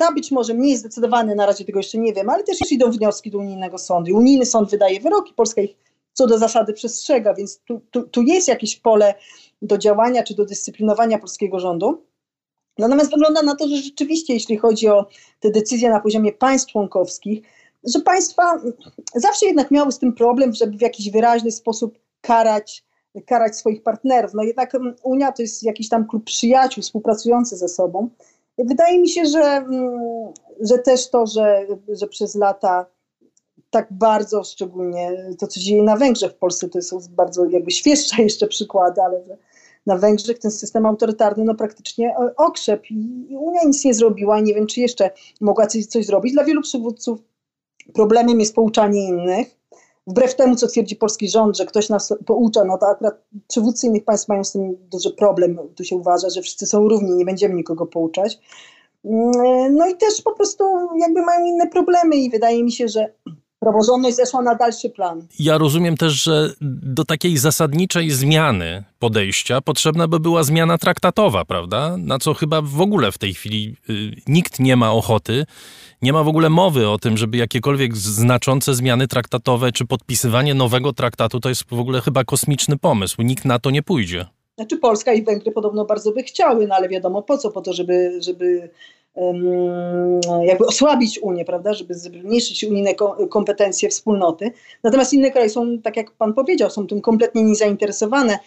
ta 0.00 0.12
być 0.12 0.30
może 0.30 0.54
mniej 0.54 0.76
zdecydowany, 0.76 1.34
na 1.34 1.46
razie 1.46 1.64
tego 1.64 1.78
jeszcze 1.78 1.98
nie 1.98 2.12
wiem, 2.12 2.30
ale 2.30 2.44
też 2.44 2.72
idą 2.72 2.90
wnioski 2.90 3.30
do 3.30 3.38
unijnego 3.38 3.78
sądu. 3.78 4.16
Unijny 4.16 4.46
sąd 4.46 4.70
wydaje 4.70 5.00
wyroki, 5.00 5.34
Polska 5.34 5.60
ich 5.60 5.76
co 6.12 6.26
do 6.26 6.38
zasady 6.38 6.72
przestrzega, 6.72 7.34
więc 7.34 7.60
tu, 7.64 7.80
tu, 7.90 8.02
tu 8.02 8.22
jest 8.22 8.48
jakieś 8.48 8.76
pole 8.76 9.14
do 9.62 9.78
działania 9.78 10.22
czy 10.22 10.34
do 10.34 10.44
dyscyplinowania 10.44 11.18
polskiego 11.18 11.60
rządu. 11.60 12.04
Natomiast 12.78 13.10
wygląda 13.10 13.42
na 13.42 13.56
to, 13.56 13.68
że 13.68 13.76
rzeczywiście, 13.76 14.34
jeśli 14.34 14.56
chodzi 14.56 14.88
o 14.88 15.06
te 15.40 15.50
decyzje 15.50 15.90
na 15.90 16.00
poziomie 16.00 16.32
państw 16.32 16.72
członkowskich, 16.72 17.42
że 17.94 18.00
państwa 18.00 18.60
zawsze 19.14 19.46
jednak 19.46 19.70
miały 19.70 19.92
z 19.92 19.98
tym 19.98 20.12
problem, 20.12 20.52
żeby 20.52 20.78
w 20.78 20.80
jakiś 20.80 21.10
wyraźny 21.10 21.52
sposób 21.52 21.98
karać, 22.20 22.84
karać 23.26 23.56
swoich 23.56 23.82
partnerów. 23.82 24.34
No 24.34 24.42
jednak 24.42 24.76
Unia 25.02 25.32
to 25.32 25.42
jest 25.42 25.62
jakiś 25.62 25.88
tam 25.88 26.06
klub 26.06 26.24
przyjaciół 26.24 26.82
współpracujący 26.82 27.56
ze 27.56 27.68
sobą. 27.68 28.10
Wydaje 28.64 29.00
mi 29.00 29.08
się, 29.08 29.26
że, 29.26 29.40
mm, 29.40 30.32
że 30.60 30.78
też 30.78 31.10
to, 31.10 31.26
że, 31.26 31.66
że 31.88 32.06
przez 32.06 32.34
lata 32.34 32.86
tak 33.70 33.88
bardzo, 33.90 34.44
szczególnie 34.44 35.34
to, 35.38 35.46
co 35.46 35.60
dzieje 35.60 35.82
na 35.82 35.96
Węgrzech 35.96 36.32
w 36.32 36.38
Polsce, 36.38 36.68
to 36.68 36.82
są 36.82 36.98
bardzo 37.10 37.44
jakby 37.44 37.70
świeższe 37.70 38.22
jeszcze 38.22 38.46
przykłady, 38.46 39.02
ale 39.02 39.24
że 39.24 39.36
na 39.86 39.96
Węgrzech 39.96 40.38
ten 40.38 40.50
system 40.50 40.86
autorytarny 40.86 41.44
no 41.44 41.54
praktycznie 41.54 42.14
okrzep 42.36 42.90
i, 42.90 43.26
i 43.30 43.36
Unia 43.36 43.60
nic 43.66 43.84
nie 43.84 43.94
zrobiła. 43.94 44.40
Nie 44.40 44.54
wiem, 44.54 44.66
czy 44.66 44.80
jeszcze 44.80 45.10
mogła 45.40 45.66
coś, 45.66 45.86
coś 45.86 46.06
zrobić. 46.06 46.32
Dla 46.32 46.44
wielu 46.44 46.62
przywódców 46.62 47.20
problemem 47.94 48.40
jest 48.40 48.54
pouczanie 48.54 49.08
innych 49.08 49.59
wbrew 50.06 50.34
temu, 50.36 50.56
co 50.56 50.66
twierdzi 50.66 50.96
polski 50.96 51.28
rząd, 51.28 51.56
że 51.56 51.66
ktoś 51.66 51.88
nas 51.88 52.14
poucza, 52.26 52.64
no 52.64 52.78
to 52.78 52.86
akurat 52.86 53.14
przywódcy 53.48 53.86
innych 53.86 54.04
państw 54.04 54.28
mają 54.28 54.44
z 54.44 54.52
tym 54.52 54.76
duży 54.92 55.10
problem. 55.10 55.58
Tu 55.76 55.84
się 55.84 55.96
uważa, 55.96 56.30
że 56.30 56.42
wszyscy 56.42 56.66
są 56.66 56.88
równi, 56.88 57.14
nie 57.14 57.24
będziemy 57.24 57.54
nikogo 57.54 57.86
pouczać. 57.86 58.38
Mm, 59.04 59.74
no 59.74 59.88
i 59.88 59.96
też 59.96 60.22
po 60.22 60.32
prostu 60.32 60.64
jakby 61.00 61.22
mają 61.22 61.44
inne 61.44 61.66
problemy 61.66 62.16
i 62.16 62.30
wydaje 62.30 62.64
mi 62.64 62.72
się, 62.72 62.88
że 62.88 63.12
praworządność 63.60 64.16
zeszła 64.16 64.42
na 64.42 64.54
dalszy 64.54 64.90
plan. 64.90 65.26
Ja 65.38 65.58
rozumiem 65.58 65.96
też, 65.96 66.12
że 66.12 66.52
do 66.60 67.04
takiej 67.04 67.36
zasadniczej 67.36 68.10
zmiany 68.10 68.84
podejścia 68.98 69.60
potrzebna 69.60 70.08
by 70.08 70.20
była 70.20 70.42
zmiana 70.42 70.78
traktatowa, 70.78 71.44
prawda? 71.44 71.96
Na 71.96 72.18
co 72.18 72.34
chyba 72.34 72.62
w 72.62 72.80
ogóle 72.80 73.12
w 73.12 73.18
tej 73.18 73.34
chwili 73.34 73.76
y, 73.90 74.22
nikt 74.26 74.60
nie 74.60 74.76
ma 74.76 74.92
ochoty. 74.92 75.46
Nie 76.02 76.12
ma 76.12 76.22
w 76.22 76.28
ogóle 76.28 76.50
mowy 76.50 76.88
o 76.88 76.98
tym, 76.98 77.16
żeby 77.16 77.36
jakiekolwiek 77.36 77.96
znaczące 77.96 78.74
zmiany 78.74 79.08
traktatowe 79.08 79.72
czy 79.72 79.86
podpisywanie 79.86 80.54
nowego 80.54 80.92
traktatu 80.92 81.40
to 81.40 81.48
jest 81.48 81.64
w 81.70 81.80
ogóle 81.80 82.00
chyba 82.00 82.24
kosmiczny 82.24 82.78
pomysł. 82.78 83.22
Nikt 83.22 83.44
na 83.44 83.58
to 83.58 83.70
nie 83.70 83.82
pójdzie. 83.82 84.26
Znaczy 84.56 84.76
Polska 84.76 85.12
i 85.12 85.24
Węgry 85.24 85.52
podobno 85.52 85.84
bardzo 85.84 86.12
by 86.12 86.22
chciały, 86.22 86.66
no 86.66 86.74
ale 86.74 86.88
wiadomo 86.88 87.22
po 87.22 87.38
co, 87.38 87.50
po 87.50 87.60
to, 87.60 87.72
żeby, 87.72 88.22
żeby 88.22 88.70
jakby 90.44 90.66
osłabić 90.66 91.18
Unię, 91.18 91.44
prawda, 91.44 91.74
żeby 91.74 91.94
zmniejszyć 91.94 92.64
unijne 92.64 92.94
kompetencje 93.30 93.88
wspólnoty. 93.88 94.52
Natomiast 94.82 95.12
inne 95.12 95.30
kraje 95.30 95.50
są, 95.50 95.78
tak 95.78 95.96
jak 95.96 96.10
pan 96.10 96.34
powiedział, 96.34 96.70
są 96.70 96.86
tym 96.86 97.00
kompletnie 97.00 97.42
niezainteresowane. 97.42 98.38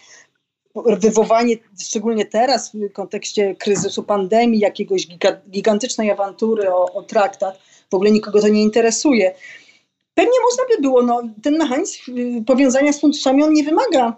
Wywołanie, 0.98 1.56
szczególnie 1.82 2.26
teraz 2.26 2.72
w 2.72 2.92
kontekście 2.92 3.54
kryzysu 3.54 4.02
pandemii, 4.02 4.60
jakiegoś 4.60 5.08
gigantycznej 5.50 6.10
awantury 6.10 6.72
o, 6.72 6.92
o 6.92 7.02
traktat, 7.02 7.58
w 7.90 7.94
ogóle 7.94 8.10
nikogo 8.10 8.40
to 8.40 8.48
nie 8.48 8.62
interesuje. 8.62 9.34
Pewnie 10.14 10.38
można 10.42 10.64
by 10.76 10.82
było, 10.82 11.02
no, 11.02 11.22
ten 11.42 11.58
mechanizm 11.58 12.18
y, 12.18 12.44
powiązania 12.46 12.92
z 12.92 13.00
funduszami, 13.00 13.42
on 13.42 13.52
nie 13.52 13.64
wymaga, 13.64 14.16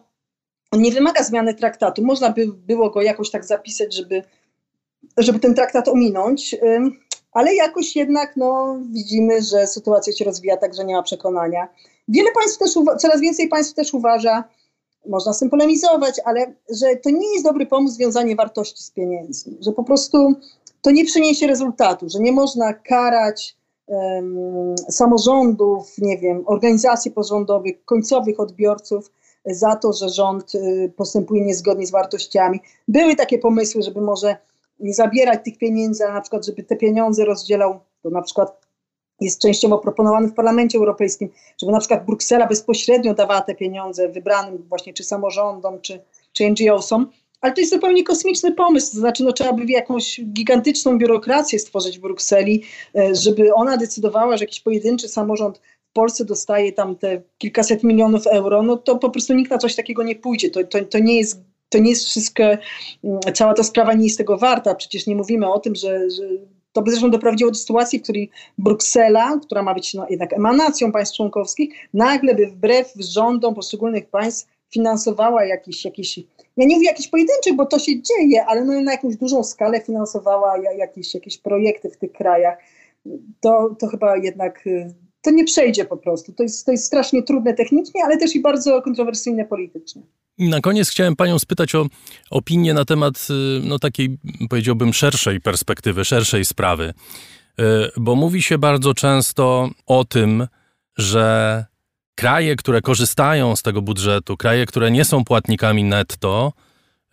on 0.70 0.82
nie 0.82 0.92
wymaga 0.92 1.22
zmiany 1.22 1.54
traktatu. 1.54 2.04
Można 2.04 2.30
by 2.30 2.46
było 2.46 2.90
go 2.90 3.02
jakoś 3.02 3.30
tak 3.30 3.44
zapisać, 3.44 3.94
żeby 3.94 4.22
żeby 5.18 5.38
ten 5.38 5.54
traktat 5.54 5.88
ominąć, 5.88 6.56
ale 7.32 7.54
jakoś 7.54 7.96
jednak 7.96 8.36
no, 8.36 8.78
widzimy, 8.90 9.42
że 9.42 9.66
sytuacja 9.66 10.12
się 10.12 10.24
rozwija 10.24 10.56
tak, 10.56 10.74
że 10.74 10.84
nie 10.84 10.94
ma 10.94 11.02
przekonania. 11.02 11.68
Wiele 12.08 12.30
państw 12.32 12.58
też, 12.58 12.74
coraz 12.98 13.20
więcej 13.20 13.48
państw 13.48 13.74
też 13.74 13.94
uważa, 13.94 14.44
można 15.08 15.32
z 15.32 15.38
tym 15.38 15.50
polemizować, 15.50 16.20
ale 16.24 16.54
że 16.80 16.96
to 16.96 17.10
nie 17.10 17.32
jest 17.32 17.44
dobry 17.44 17.66
pomysł 17.66 17.94
związanie 17.94 18.36
wartości 18.36 18.82
z 18.82 18.90
pieniędzmi, 18.90 19.58
że 19.60 19.72
po 19.72 19.84
prostu 19.84 20.34
to 20.82 20.90
nie 20.90 21.04
przyniesie 21.04 21.46
rezultatu, 21.46 22.08
że 22.08 22.18
nie 22.18 22.32
można 22.32 22.72
karać 22.72 23.56
um, 23.86 24.74
samorządów, 24.90 25.98
nie 25.98 26.18
wiem, 26.18 26.42
organizacji 26.46 27.10
pozarządowych, 27.10 27.84
końcowych 27.84 28.40
odbiorców 28.40 29.10
za 29.46 29.76
to, 29.76 29.92
że 29.92 30.08
rząd 30.08 30.54
y, 30.54 30.92
postępuje 30.96 31.44
niezgodnie 31.44 31.86
z 31.86 31.90
wartościami. 31.90 32.60
Były 32.88 33.16
takie 33.16 33.38
pomysły, 33.38 33.82
żeby 33.82 34.00
może 34.00 34.36
nie 34.80 34.94
zabierać 34.94 35.40
tych 35.44 35.58
pieniędzy, 35.58 36.04
ale 36.04 36.14
na 36.14 36.20
przykład, 36.20 36.46
żeby 36.46 36.62
te 36.62 36.76
pieniądze 36.76 37.24
rozdzielał, 37.24 37.80
to 38.02 38.10
na 38.10 38.22
przykład 38.22 38.66
jest 39.20 39.42
częściowo 39.42 39.78
proponowany 39.78 40.28
w 40.28 40.34
Parlamencie 40.34 40.78
Europejskim, 40.78 41.28
żeby 41.60 41.72
na 41.72 41.78
przykład 41.78 42.06
Bruksela 42.06 42.46
bezpośrednio 42.46 43.14
dawała 43.14 43.40
te 43.40 43.54
pieniądze 43.54 44.08
wybranym 44.08 44.64
właśnie 44.68 44.92
czy 44.92 45.04
samorządom, 45.04 45.80
czy, 45.80 46.00
czy 46.32 46.50
NGO-som, 46.50 47.10
ale 47.40 47.52
to 47.52 47.60
jest 47.60 47.72
zupełnie 47.72 48.04
kosmiczny 48.04 48.52
pomysł, 48.52 48.92
to 48.92 48.98
znaczy 48.98 49.24
no, 49.24 49.32
trzeba 49.32 49.52
by 49.52 49.64
jakąś 49.64 50.20
gigantyczną 50.24 50.98
biurokrację 50.98 51.58
stworzyć 51.58 51.98
w 51.98 52.02
Brukseli, 52.02 52.62
e, 52.96 53.14
żeby 53.14 53.54
ona 53.54 53.76
decydowała, 53.76 54.36
że 54.36 54.44
jakiś 54.44 54.60
pojedynczy 54.60 55.08
samorząd 55.08 55.58
w 55.90 55.92
Polsce 55.92 56.24
dostaje 56.24 56.72
tam 56.72 56.96
te 56.96 57.22
kilkaset 57.38 57.82
milionów 57.82 58.26
euro, 58.26 58.62
no 58.62 58.76
to 58.76 58.96
po 58.96 59.10
prostu 59.10 59.34
nikt 59.34 59.50
na 59.50 59.58
coś 59.58 59.74
takiego 59.74 60.02
nie 60.02 60.16
pójdzie, 60.16 60.50
to, 60.50 60.64
to, 60.64 60.84
to 60.84 60.98
nie 60.98 61.18
jest 61.18 61.40
to 61.68 61.78
nie 61.78 61.90
jest 61.90 62.04
wszystko, 62.04 62.42
mm, 62.42 63.20
cała 63.34 63.54
ta 63.54 63.62
sprawa 63.62 63.94
nie 63.94 64.04
jest 64.04 64.18
tego 64.18 64.38
warta. 64.38 64.74
Przecież 64.74 65.06
nie 65.06 65.16
mówimy 65.16 65.52
o 65.52 65.60
tym, 65.60 65.74
że, 65.74 66.10
że 66.10 66.22
to 66.72 66.82
by 66.82 66.90
zresztą 66.90 67.10
doprowadziło 67.10 67.50
do 67.50 67.58
sytuacji, 67.58 67.98
w 67.98 68.02
której 68.02 68.30
Bruksela, 68.58 69.40
która 69.42 69.62
ma 69.62 69.74
być 69.74 69.94
no, 69.94 70.06
jednak 70.10 70.32
emanacją 70.32 70.92
państw 70.92 71.16
członkowskich, 71.16 71.74
nagle 71.94 72.34
by 72.34 72.46
wbrew 72.46 72.92
rządom 72.98 73.54
poszczególnych 73.54 74.08
państw 74.08 74.48
finansowała 74.70 75.44
jakiś, 75.44 75.84
jakiś 75.84 76.18
ja 76.56 76.66
nie 76.66 76.74
mówię 76.74 76.86
jakiś 76.86 77.08
pojedynczych, 77.08 77.56
bo 77.56 77.66
to 77.66 77.78
się 77.78 77.92
dzieje, 78.02 78.44
ale 78.46 78.64
no 78.64 78.80
na 78.80 78.92
jakąś 78.92 79.16
dużą 79.16 79.44
skalę 79.44 79.80
finansowała 79.80 80.58
jakieś, 80.58 81.14
jakieś 81.14 81.38
projekty 81.38 81.90
w 81.90 81.96
tych 81.96 82.12
krajach. 82.12 82.58
To, 83.40 83.76
to 83.78 83.86
chyba 83.86 84.16
jednak 84.16 84.66
y, 84.66 84.94
to 85.22 85.30
nie 85.30 85.44
przejdzie 85.44 85.84
po 85.84 85.96
prostu. 85.96 86.32
To 86.32 86.42
jest, 86.42 86.66
to 86.66 86.72
jest 86.72 86.84
strasznie 86.84 87.22
trudne 87.22 87.54
technicznie, 87.54 88.04
ale 88.04 88.16
też 88.16 88.36
i 88.36 88.40
bardzo 88.40 88.82
kontrowersyjne 88.82 89.44
politycznie. 89.44 90.02
Na 90.38 90.60
koniec 90.60 90.90
chciałem 90.90 91.16
Panią 91.16 91.38
spytać 91.38 91.74
o 91.74 91.86
opinię 92.30 92.74
na 92.74 92.84
temat 92.84 93.28
y, 93.30 93.60
no, 93.62 93.78
takiej, 93.78 94.18
powiedziałbym, 94.48 94.92
szerszej 94.92 95.40
perspektywy, 95.40 96.04
szerszej 96.04 96.44
sprawy. 96.44 96.94
Y, 97.60 97.64
bo 97.96 98.14
mówi 98.14 98.42
się 98.42 98.58
bardzo 98.58 98.94
często 98.94 99.70
o 99.86 100.04
tym, 100.04 100.46
że 100.96 101.64
kraje, 102.14 102.56
które 102.56 102.80
korzystają 102.80 103.56
z 103.56 103.62
tego 103.62 103.82
budżetu, 103.82 104.36
kraje, 104.36 104.66
które 104.66 104.90
nie 104.90 105.04
są 105.04 105.24
płatnikami 105.24 105.84
netto, 105.84 106.52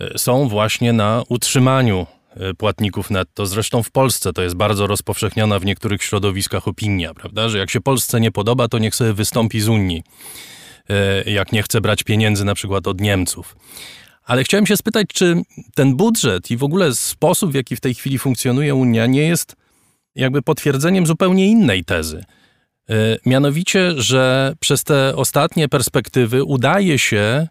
y, 0.02 0.20
są 0.20 0.48
właśnie 0.48 0.94
na 0.94 1.24
utrzymaniu 1.30 2.06
płatników 2.58 3.10
netto. 3.10 3.46
Zresztą 3.46 3.84
w 3.84 3.92
Polsce 3.92 4.34
to 4.34 4.42
jest 4.42 4.56
bardzo 4.56 4.88
rozpowszechniona 4.88 5.60
w 5.60 5.66
niektórych 5.66 6.04
środowiskach 6.04 6.68
opinia, 6.68 7.14
prawda? 7.14 7.50
Że 7.50 7.58
jak 7.58 7.70
się 7.70 7.82
Polsce 7.82 8.20
nie 8.20 8.32
podoba, 8.32 8.68
to 8.68 8.80
niech 8.80 8.96
sobie 8.96 9.14
wystąpi 9.14 9.62
z 9.62 9.68
Unii. 9.68 10.04
E, 10.94 11.32
jak 11.32 11.52
nie 11.52 11.64
chce 11.64 11.82
brać 11.82 12.04
pieniędzy 12.04 12.46
na 12.46 12.56
przykład 12.56 12.88
od 12.88 13.02
Niemców. 13.02 13.56
Ale 14.24 14.44
chciałem 14.44 14.66
się 14.66 14.78
spytać, 14.78 15.08
czy 15.14 15.42
ten 15.76 15.96
budżet 15.96 16.52
i 16.52 16.58
w 16.58 16.64
ogóle 16.64 16.96
sposób, 16.96 17.52
w 17.52 17.56
jaki 17.56 17.76
w 17.76 17.80
tej 17.80 17.94
chwili 17.94 18.20
funkcjonuje 18.20 18.76
Unia, 18.76 19.06
nie 19.06 19.28
jest 19.28 19.56
jakby 20.16 20.42
potwierdzeniem 20.42 21.08
zupełnie 21.08 21.48
innej 21.48 21.86
tezy. 21.86 22.24
Mianowicie, 23.26 23.92
że 23.98 24.54
przez 24.60 24.84
te 24.84 25.16
ostatnie 25.16 25.70
perspektywy 25.70 26.44
udaje 26.44 27.00
się 27.00 27.48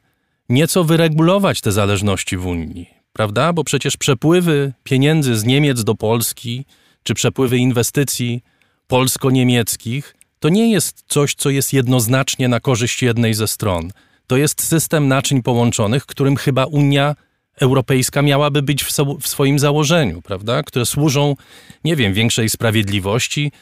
nieco 0.48 0.84
wyregulować 0.84 1.60
te 1.60 1.72
zależności 1.72 2.36
w 2.36 2.46
Unii, 2.46 2.90
prawda? 3.12 3.52
Bo 3.52 3.64
przecież 3.64 3.96
przepływy 3.96 4.72
pieniędzy 4.84 5.36
z 5.36 5.44
Niemiec 5.44 5.84
do 5.84 5.94
Polski, 5.94 6.64
czy 7.02 7.14
przepływy 7.14 7.58
inwestycji 7.58 8.42
polsko-niemieckich, 8.86 10.14
to 10.42 10.48
nie 10.48 10.70
jest 10.72 11.04
coś, 11.06 11.34
co 11.34 11.50
jest 11.50 11.72
jednoznacznie 11.72 12.48
na 12.48 12.60
korzyść 12.60 13.02
jednej 13.02 13.34
ze 13.34 13.48
stron. 13.48 13.90
To 14.26 14.36
jest 14.36 14.62
system 14.62 15.08
naczyń 15.08 15.42
połączonych, 15.42 16.06
którym 16.06 16.36
chyba 16.36 16.64
Unia 16.64 17.14
Europejska 17.60 18.22
miałaby 18.22 18.62
być 18.62 18.84
w, 18.84 18.92
so, 18.92 19.16
w 19.20 19.26
swoim 19.26 19.58
założeniu, 19.58 20.22
prawda? 20.22 20.62
Które 20.62 20.86
służą, 20.86 21.36
nie 21.84 21.96
wiem, 21.96 22.14
większej 22.14 22.48
sprawiedliwości, 22.48 23.52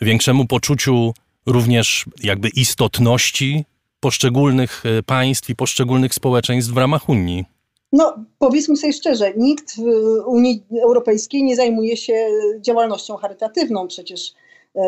większemu 0.00 0.46
poczuciu 0.46 1.14
również 1.46 2.04
jakby 2.22 2.48
istotności 2.48 3.64
poszczególnych 4.00 4.82
e, 4.86 5.02
państw 5.02 5.50
i 5.50 5.56
poszczególnych 5.56 6.14
społeczeństw 6.14 6.72
w 6.72 6.76
ramach 6.76 7.08
Unii. 7.08 7.44
No, 7.92 8.24
powiedzmy 8.38 8.76
sobie 8.76 8.92
szczerze, 8.92 9.32
nikt 9.36 9.76
w 9.76 9.82
Unii 10.26 10.64
Europejskiej 10.82 11.42
nie 11.42 11.56
zajmuje 11.56 11.96
się 11.96 12.26
działalnością 12.60 13.16
charytatywną. 13.16 13.88
Przecież 13.88 14.34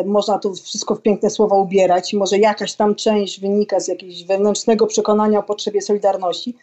można 0.05 0.39
to 0.39 0.53
wszystko 0.53 0.95
w 0.95 1.01
piękne 1.01 1.29
słowa 1.29 1.55
ubierać. 1.55 2.13
Może 2.13 2.37
jakaś 2.37 2.73
tam 2.73 2.95
część 2.95 3.39
wynika 3.39 3.79
z 3.79 3.87
jakiegoś 3.87 4.23
wewnętrznego 4.23 4.87
przekonania 4.87 5.39
o 5.39 5.43
potrzebie 5.43 5.81
solidarności, 5.81 6.55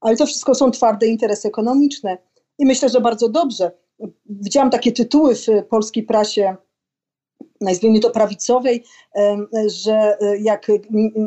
ale 0.00 0.16
to 0.16 0.26
wszystko 0.26 0.54
są 0.54 0.70
twarde 0.70 1.06
interesy 1.06 1.48
ekonomiczne. 1.48 2.18
I 2.58 2.66
myślę, 2.66 2.88
że 2.88 3.00
bardzo 3.00 3.28
dobrze. 3.28 3.70
Widziałam 4.26 4.70
takie 4.70 4.92
tytuły 4.92 5.34
w 5.34 5.46
polskiej 5.68 6.02
prasie 6.02 6.56
nazwijmy 7.60 8.00
to 8.00 8.10
prawicowej, 8.10 8.84
że 9.66 10.16
e, 10.20 10.38
jak 10.38 10.70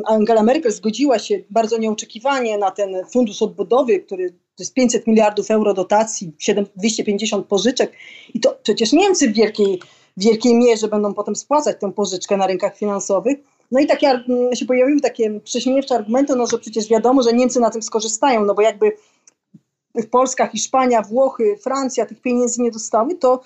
Angela 0.04 0.42
Merkel 0.42 0.72
zgodziła 0.72 1.18
się 1.18 1.38
bardzo 1.50 1.78
nieoczekiwanie 1.78 2.58
na 2.58 2.70
ten 2.70 2.96
fundusz 3.12 3.42
odbudowy, 3.42 4.00
który 4.00 4.30
to 4.30 4.62
jest 4.62 4.74
500 4.74 5.06
miliardów 5.06 5.50
euro 5.50 5.74
dotacji, 5.74 6.32
7, 6.38 6.66
250 6.76 7.46
pożyczek 7.46 7.92
i 8.34 8.40
to 8.40 8.58
przecież 8.62 8.92
Niemcy 8.92 9.28
w 9.28 9.34
wielkiej, 9.34 9.80
w 10.18 10.22
wielkiej 10.22 10.54
mierze 10.54 10.88
będą 10.88 11.14
potem 11.14 11.36
spłacać 11.36 11.76
tę 11.80 11.92
pożyczkę 11.92 12.36
na 12.36 12.46
rynkach 12.46 12.76
finansowych. 12.76 13.38
No 13.70 13.80
i 13.80 13.86
takie 13.86 14.24
się 14.54 14.66
pojawiły 14.66 15.00
takie 15.00 15.40
prześmiewcze 15.40 15.94
argumenty, 15.94 16.36
no 16.36 16.46
że 16.46 16.58
przecież 16.58 16.88
wiadomo, 16.88 17.22
że 17.22 17.32
Niemcy 17.32 17.60
na 17.60 17.70
tym 17.70 17.82
skorzystają, 17.82 18.44
no 18.44 18.54
bo 18.54 18.62
jakby 18.62 18.92
Polska, 20.10 20.46
Hiszpania, 20.46 21.02
Włochy, 21.02 21.56
Francja 21.62 22.06
tych 22.06 22.20
pieniędzy 22.20 22.62
nie 22.62 22.70
dostały, 22.70 23.14
to 23.14 23.40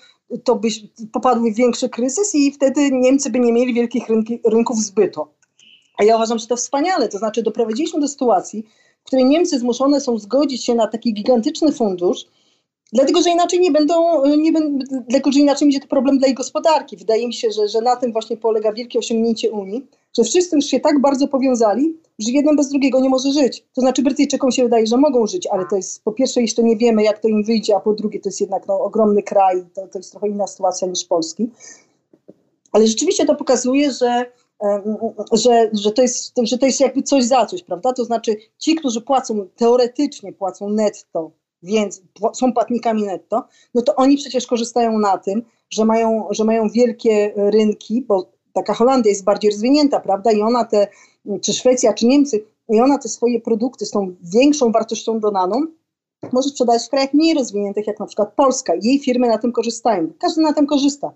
to 0.44 0.56
by 0.56 0.68
popadły 1.12 1.52
w 1.52 1.56
większy 1.56 1.88
kryzys 1.88 2.35
i 2.35 2.52
wtedy 2.52 2.90
Niemcy 2.92 3.30
by 3.30 3.40
nie 3.40 3.52
mieli 3.52 3.74
wielkich 3.74 4.08
rynki, 4.08 4.40
rynków 4.44 4.78
zbytu. 4.78 5.26
A 5.98 6.04
ja 6.04 6.16
uważam, 6.16 6.38
że 6.38 6.46
to 6.46 6.56
wspaniale, 6.56 7.08
to 7.08 7.18
znaczy 7.18 7.42
doprowadziliśmy 7.42 8.00
do 8.00 8.08
sytuacji, 8.08 8.66
w 9.02 9.06
której 9.06 9.24
Niemcy 9.24 9.58
zmuszone 9.58 10.00
są 10.00 10.18
zgodzić 10.18 10.64
się 10.64 10.74
na 10.74 10.87
taki 10.87 11.14
gigantyczny 11.14 11.72
fundusz, 11.72 12.26
dlatego 12.92 13.22
że 13.22 13.31
inaczej 13.31 13.61
nie 13.61 13.70
będą, 13.70 14.26
nie 14.37 14.52
będą 14.52 14.78
dlatego 15.09 15.33
że 15.33 15.40
inaczej 15.40 15.66
będzie 15.66 15.81
to 15.81 15.87
problem 15.87 16.18
dla 16.18 16.28
ich 16.28 16.35
gospodarki. 16.35 16.96
Wydaje 16.96 17.26
mi 17.26 17.35
się, 17.35 17.50
że, 17.50 17.68
że 17.68 17.81
na 17.81 17.96
tym 17.96 18.12
właśnie 18.12 18.37
polega 18.37 18.72
wielkie 18.72 18.98
osiągnięcie 18.98 19.50
Unii, 19.50 19.87
że 20.16 20.24
wszyscy 20.24 20.57
już 20.57 20.64
się 20.64 20.81
tak 20.81 21.00
bardzo 21.00 21.28
powiązali, 21.28 21.96
że 22.18 22.31
jeden 22.31 22.57
bez 22.57 22.68
drugiego 22.68 23.00
nie 23.00 23.09
może 23.09 23.33
żyć. 23.33 23.64
To 23.74 23.81
znaczy 23.81 24.02
Brytyjczykom 24.02 24.50
się 24.50 24.62
wydaje, 24.62 24.87
że 24.87 24.96
mogą 24.96 25.26
żyć, 25.26 25.46
ale 25.46 25.64
to 25.70 25.76
jest 25.76 26.05
po 26.05 26.12
pierwsze 26.12 26.42
jeszcze 26.42 26.62
nie 26.62 26.76
wiemy, 26.76 27.02
jak 27.02 27.18
to 27.18 27.28
im 27.28 27.44
wyjdzie, 27.44 27.76
a 27.76 27.81
po 27.81 27.92
drugie 27.92 28.20
to 28.20 28.28
jest 28.28 28.40
jednak 28.40 28.66
no, 28.68 28.81
ogromny 28.81 29.22
kraj, 29.22 29.64
to, 29.74 29.88
to 29.88 29.98
jest 29.98 30.11
trochę 30.11 30.28
inna 30.28 30.46
sytuacja 30.46 30.88
niż 30.88 31.05
Polski. 31.05 31.50
Ale 32.72 32.87
rzeczywiście 32.87 33.26
to 33.26 33.35
pokazuje, 33.35 33.90
że, 33.90 34.33
że, 35.33 35.70
że, 35.72 35.92
to 35.92 36.02
jest, 36.02 36.33
że 36.42 36.59
to 36.59 36.66
jest 36.66 36.81
jakby 36.81 37.02
coś 37.02 37.24
za 37.24 37.46
coś, 37.46 37.62
prawda? 37.62 37.92
To 37.92 38.05
znaczy 38.05 38.37
ci, 38.59 38.74
którzy 38.74 39.00
płacą, 39.00 39.46
teoretycznie 39.57 40.33
płacą 40.33 40.68
netto, 40.68 41.31
więc 41.62 42.03
są 42.35 42.53
płatnikami 42.53 43.03
netto, 43.03 43.44
no 43.75 43.83
to 43.83 43.94
oni 43.94 44.16
przecież 44.16 44.46
korzystają 44.46 44.98
na 44.98 45.18
tym, 45.18 45.42
że 45.70 45.85
mają, 45.85 46.29
że 46.31 46.44
mają 46.44 46.68
wielkie 46.68 47.33
rynki, 47.37 48.03
bo 48.03 48.33
taka 48.53 48.75
Holandia 48.75 49.11
jest 49.11 49.25
bardziej 49.25 49.51
rozwinięta, 49.51 50.01
prawda? 50.01 50.33
I 50.33 50.40
ona 50.40 50.64
te, 50.64 50.88
czy 51.42 51.53
Szwecja, 51.53 51.92
czy 51.92 52.07
Niemcy, 52.07 52.44
i 52.68 52.81
ona 52.81 52.98
te 52.98 53.09
swoje 53.09 53.40
produkty 53.40 53.87
z 53.87 53.90
tą 53.90 54.14
większą 54.22 54.72
wartością 54.72 55.20
dodaną 55.20 55.66
może 56.33 56.48
sprzedać 56.48 56.87
w 56.87 56.88
krajach 56.88 57.14
mniej 57.14 57.35
rozwiniętych, 57.35 57.87
jak 57.87 58.01
na 58.01 58.07
przykład 58.07 58.35
Polska. 58.35 58.72
Jej 58.83 58.98
firmy 58.98 59.29
na 59.29 59.38
tym 59.38 59.53
korzystają. 59.53 60.12
Każdy 60.18 60.42
na 60.42 60.53
tym 60.53 60.66
korzysta. 60.66 61.12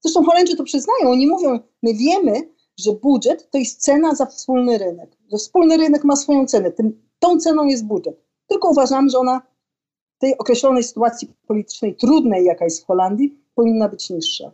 Zresztą 0.00 0.24
Holendrzy 0.24 0.56
to 0.56 0.64
przyznają. 0.64 1.10
Oni 1.10 1.26
mówią, 1.26 1.58
my 1.82 1.94
wiemy, 1.94 2.32
że 2.78 2.92
budżet 2.92 3.50
to 3.50 3.58
jest 3.58 3.82
cena 3.82 4.14
za 4.14 4.26
wspólny 4.26 4.78
rynek. 4.78 5.16
Że 5.32 5.38
wspólny 5.38 5.76
rynek 5.76 6.04
ma 6.04 6.16
swoją 6.16 6.46
cenę. 6.46 6.72
Tym, 6.72 7.02
tą 7.18 7.38
ceną 7.38 7.64
jest 7.66 7.86
budżet. 7.86 8.20
Tylko 8.46 8.70
uważam, 8.70 9.08
że 9.08 9.18
ona 9.18 9.42
tej 10.18 10.38
określonej 10.38 10.82
sytuacji 10.84 11.28
politycznej, 11.46 11.96
trudnej, 11.96 12.44
jaka 12.44 12.64
jest 12.64 12.84
w 12.84 12.86
Holandii, 12.86 13.34
powinna 13.54 13.88
być 13.88 14.10
niższa. 14.10 14.50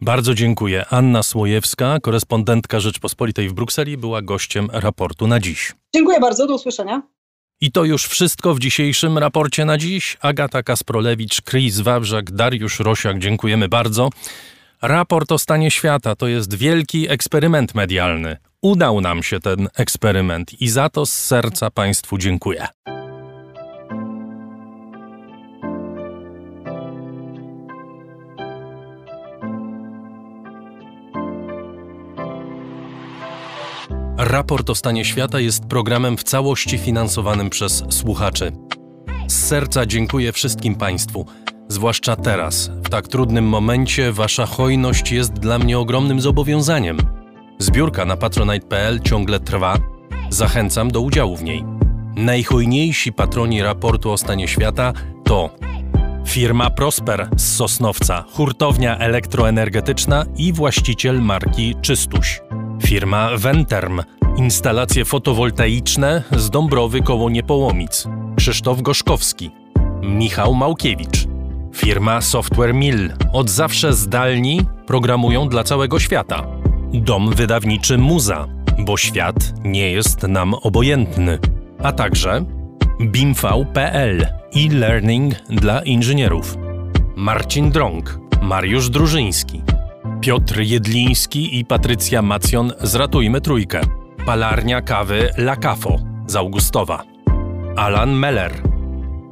Bardzo 0.00 0.34
dziękuję. 0.34 0.84
Anna 0.90 1.22
Słojewska, 1.22 1.98
korespondentka 2.02 2.80
Rzeczpospolitej 2.80 3.48
w 3.48 3.52
Brukseli, 3.52 3.96
była 3.96 4.22
gościem 4.22 4.68
raportu 4.72 5.26
na 5.26 5.40
dziś. 5.40 5.72
Dziękuję 5.94 6.20
bardzo, 6.20 6.46
do 6.46 6.54
usłyszenia. 6.54 7.02
I 7.60 7.72
to 7.72 7.84
już 7.84 8.06
wszystko 8.06 8.54
w 8.54 8.58
dzisiejszym 8.58 9.18
raporcie 9.18 9.64
na 9.64 9.78
dziś. 9.78 10.16
Agata 10.20 10.62
Kasprolewicz, 10.62 11.42
Chris 11.42 11.80
Wawrzak, 11.80 12.30
Dariusz 12.30 12.80
Rosiak, 12.80 13.18
dziękujemy 13.18 13.68
bardzo. 13.68 14.08
Raport 14.82 15.32
o 15.32 15.38
stanie 15.38 15.70
świata 15.70 16.16
to 16.16 16.26
jest 16.26 16.54
wielki 16.54 17.10
eksperyment 17.10 17.74
medialny. 17.74 18.36
Udał 18.62 19.00
nam 19.00 19.22
się 19.22 19.40
ten 19.40 19.68
eksperyment 19.76 20.60
i 20.60 20.68
za 20.68 20.88
to 20.88 21.06
z 21.06 21.12
serca 21.12 21.70
Państwu 21.70 22.18
dziękuję. 22.18 22.66
Raport 34.24 34.70
o 34.70 34.74
stanie 34.74 35.04
świata 35.04 35.40
jest 35.40 35.66
programem 35.66 36.16
w 36.16 36.22
całości 36.22 36.78
finansowanym 36.78 37.50
przez 37.50 37.84
słuchaczy. 37.88 38.52
Z 39.28 39.46
serca 39.46 39.86
dziękuję 39.86 40.32
wszystkim 40.32 40.74
Państwu, 40.74 41.26
zwłaszcza 41.68 42.16
teraz, 42.16 42.70
w 42.84 42.88
tak 42.88 43.08
trudnym 43.08 43.44
momencie, 43.48 44.12
Wasza 44.12 44.46
hojność 44.46 45.12
jest 45.12 45.32
dla 45.32 45.58
mnie 45.58 45.78
ogromnym 45.78 46.20
zobowiązaniem. 46.20 46.98
Zbiórka 47.58 48.04
na 48.04 48.16
patronite.pl 48.16 49.00
ciągle 49.00 49.40
trwa. 49.40 49.78
Zachęcam 50.30 50.90
do 50.90 51.00
udziału 51.00 51.36
w 51.36 51.42
niej. 51.42 51.64
Najhojniejsi 52.16 53.12
patroni 53.12 53.62
raportu 53.62 54.10
o 54.10 54.16
stanie 54.16 54.48
świata 54.48 54.92
to 55.24 55.50
firma 56.26 56.70
Prosper 56.70 57.28
z 57.36 57.56
Sosnowca, 57.56 58.24
hurtownia 58.32 58.98
elektroenergetyczna 58.98 60.24
i 60.36 60.52
właściciel 60.52 61.22
marki 61.22 61.74
Czystuś. 61.82 62.40
Firma 62.82 63.30
Venterm, 63.36 64.02
instalacje 64.36 65.04
fotowoltaiczne 65.04 66.22
z 66.36 66.50
Dąbrowy 66.50 67.00
koło 67.02 67.30
Niepołomic. 67.30 68.08
Krzysztof 68.36 68.82
Goszkowski. 68.82 69.50
Michał 70.02 70.54
Małkiewicz. 70.54 71.26
Firma 71.74 72.20
Software 72.20 72.74
Mill. 72.74 73.12
Od 73.32 73.50
zawsze 73.50 73.92
zdalni 73.92 74.60
programują 74.86 75.48
dla 75.48 75.64
całego 75.64 76.00
świata. 76.00 76.46
Dom 76.92 77.34
wydawniczy 77.34 77.98
Muza, 77.98 78.46
bo 78.78 78.96
świat 78.96 79.54
nie 79.64 79.90
jest 79.90 80.22
nam 80.22 80.54
obojętny. 80.54 81.38
A 81.82 81.92
także 81.92 82.44
BIMV.pl 83.00 84.26
e-learning 84.56 85.34
dla 85.34 85.82
inżynierów. 85.82 86.56
Marcin 87.16 87.70
Drąg, 87.70 88.18
Mariusz 88.42 88.90
Drużyński, 88.90 89.62
Piotr 90.24 90.60
Jedliński 90.60 91.58
i 91.58 91.64
Patrycja 91.64 92.22
Macjon 92.22 92.72
z 92.82 92.94
Ratujmy 92.94 93.40
Trójkę. 93.40 93.80
Palarnia 94.26 94.82
kawy 94.82 95.30
La 95.36 95.56
Cafo 95.56 95.98
z 96.26 96.36
Augustowa. 96.36 97.02
Alan 97.76 98.12
Meller. 98.12 98.62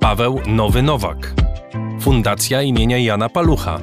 Paweł 0.01 0.41
Nowy 0.47 0.83
Nowak. 0.83 1.35
Fundacja 2.01 2.63
imienia 2.63 2.99
Jana 2.99 3.29
Palucha. 3.29 3.81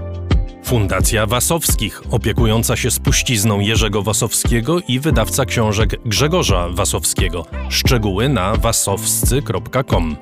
Fundacja 0.63 1.25
Wasowskich, 1.25 2.01
opiekująca 2.11 2.75
się 2.75 2.91
spuścizną 2.91 3.59
Jerzego 3.59 4.01
Wasowskiego 4.01 4.79
i 4.87 4.99
wydawca 4.99 5.45
książek 5.45 5.95
Grzegorza 6.05 6.69
Wasowskiego. 6.69 7.45
Szczegóły 7.69 8.29
na 8.29 8.55
wasowscy.com. 8.55 10.15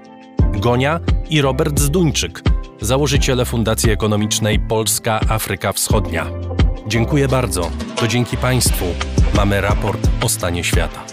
Gonia 0.53 0.99
i 1.29 1.41
Robert 1.41 1.79
Zduńczyk, 1.79 2.43
założyciele 2.81 3.45
Fundacji 3.45 3.91
Ekonomicznej 3.91 4.59
Polska 4.59 5.19
Afryka 5.29 5.73
Wschodnia. 5.73 6.27
Dziękuję 6.87 7.27
bardzo. 7.27 7.71
To 7.95 8.07
dzięki 8.07 8.37
Państwu 8.37 8.85
mamy 9.35 9.61
raport 9.61 10.07
o 10.21 10.29
stanie 10.29 10.63
świata. 10.63 11.06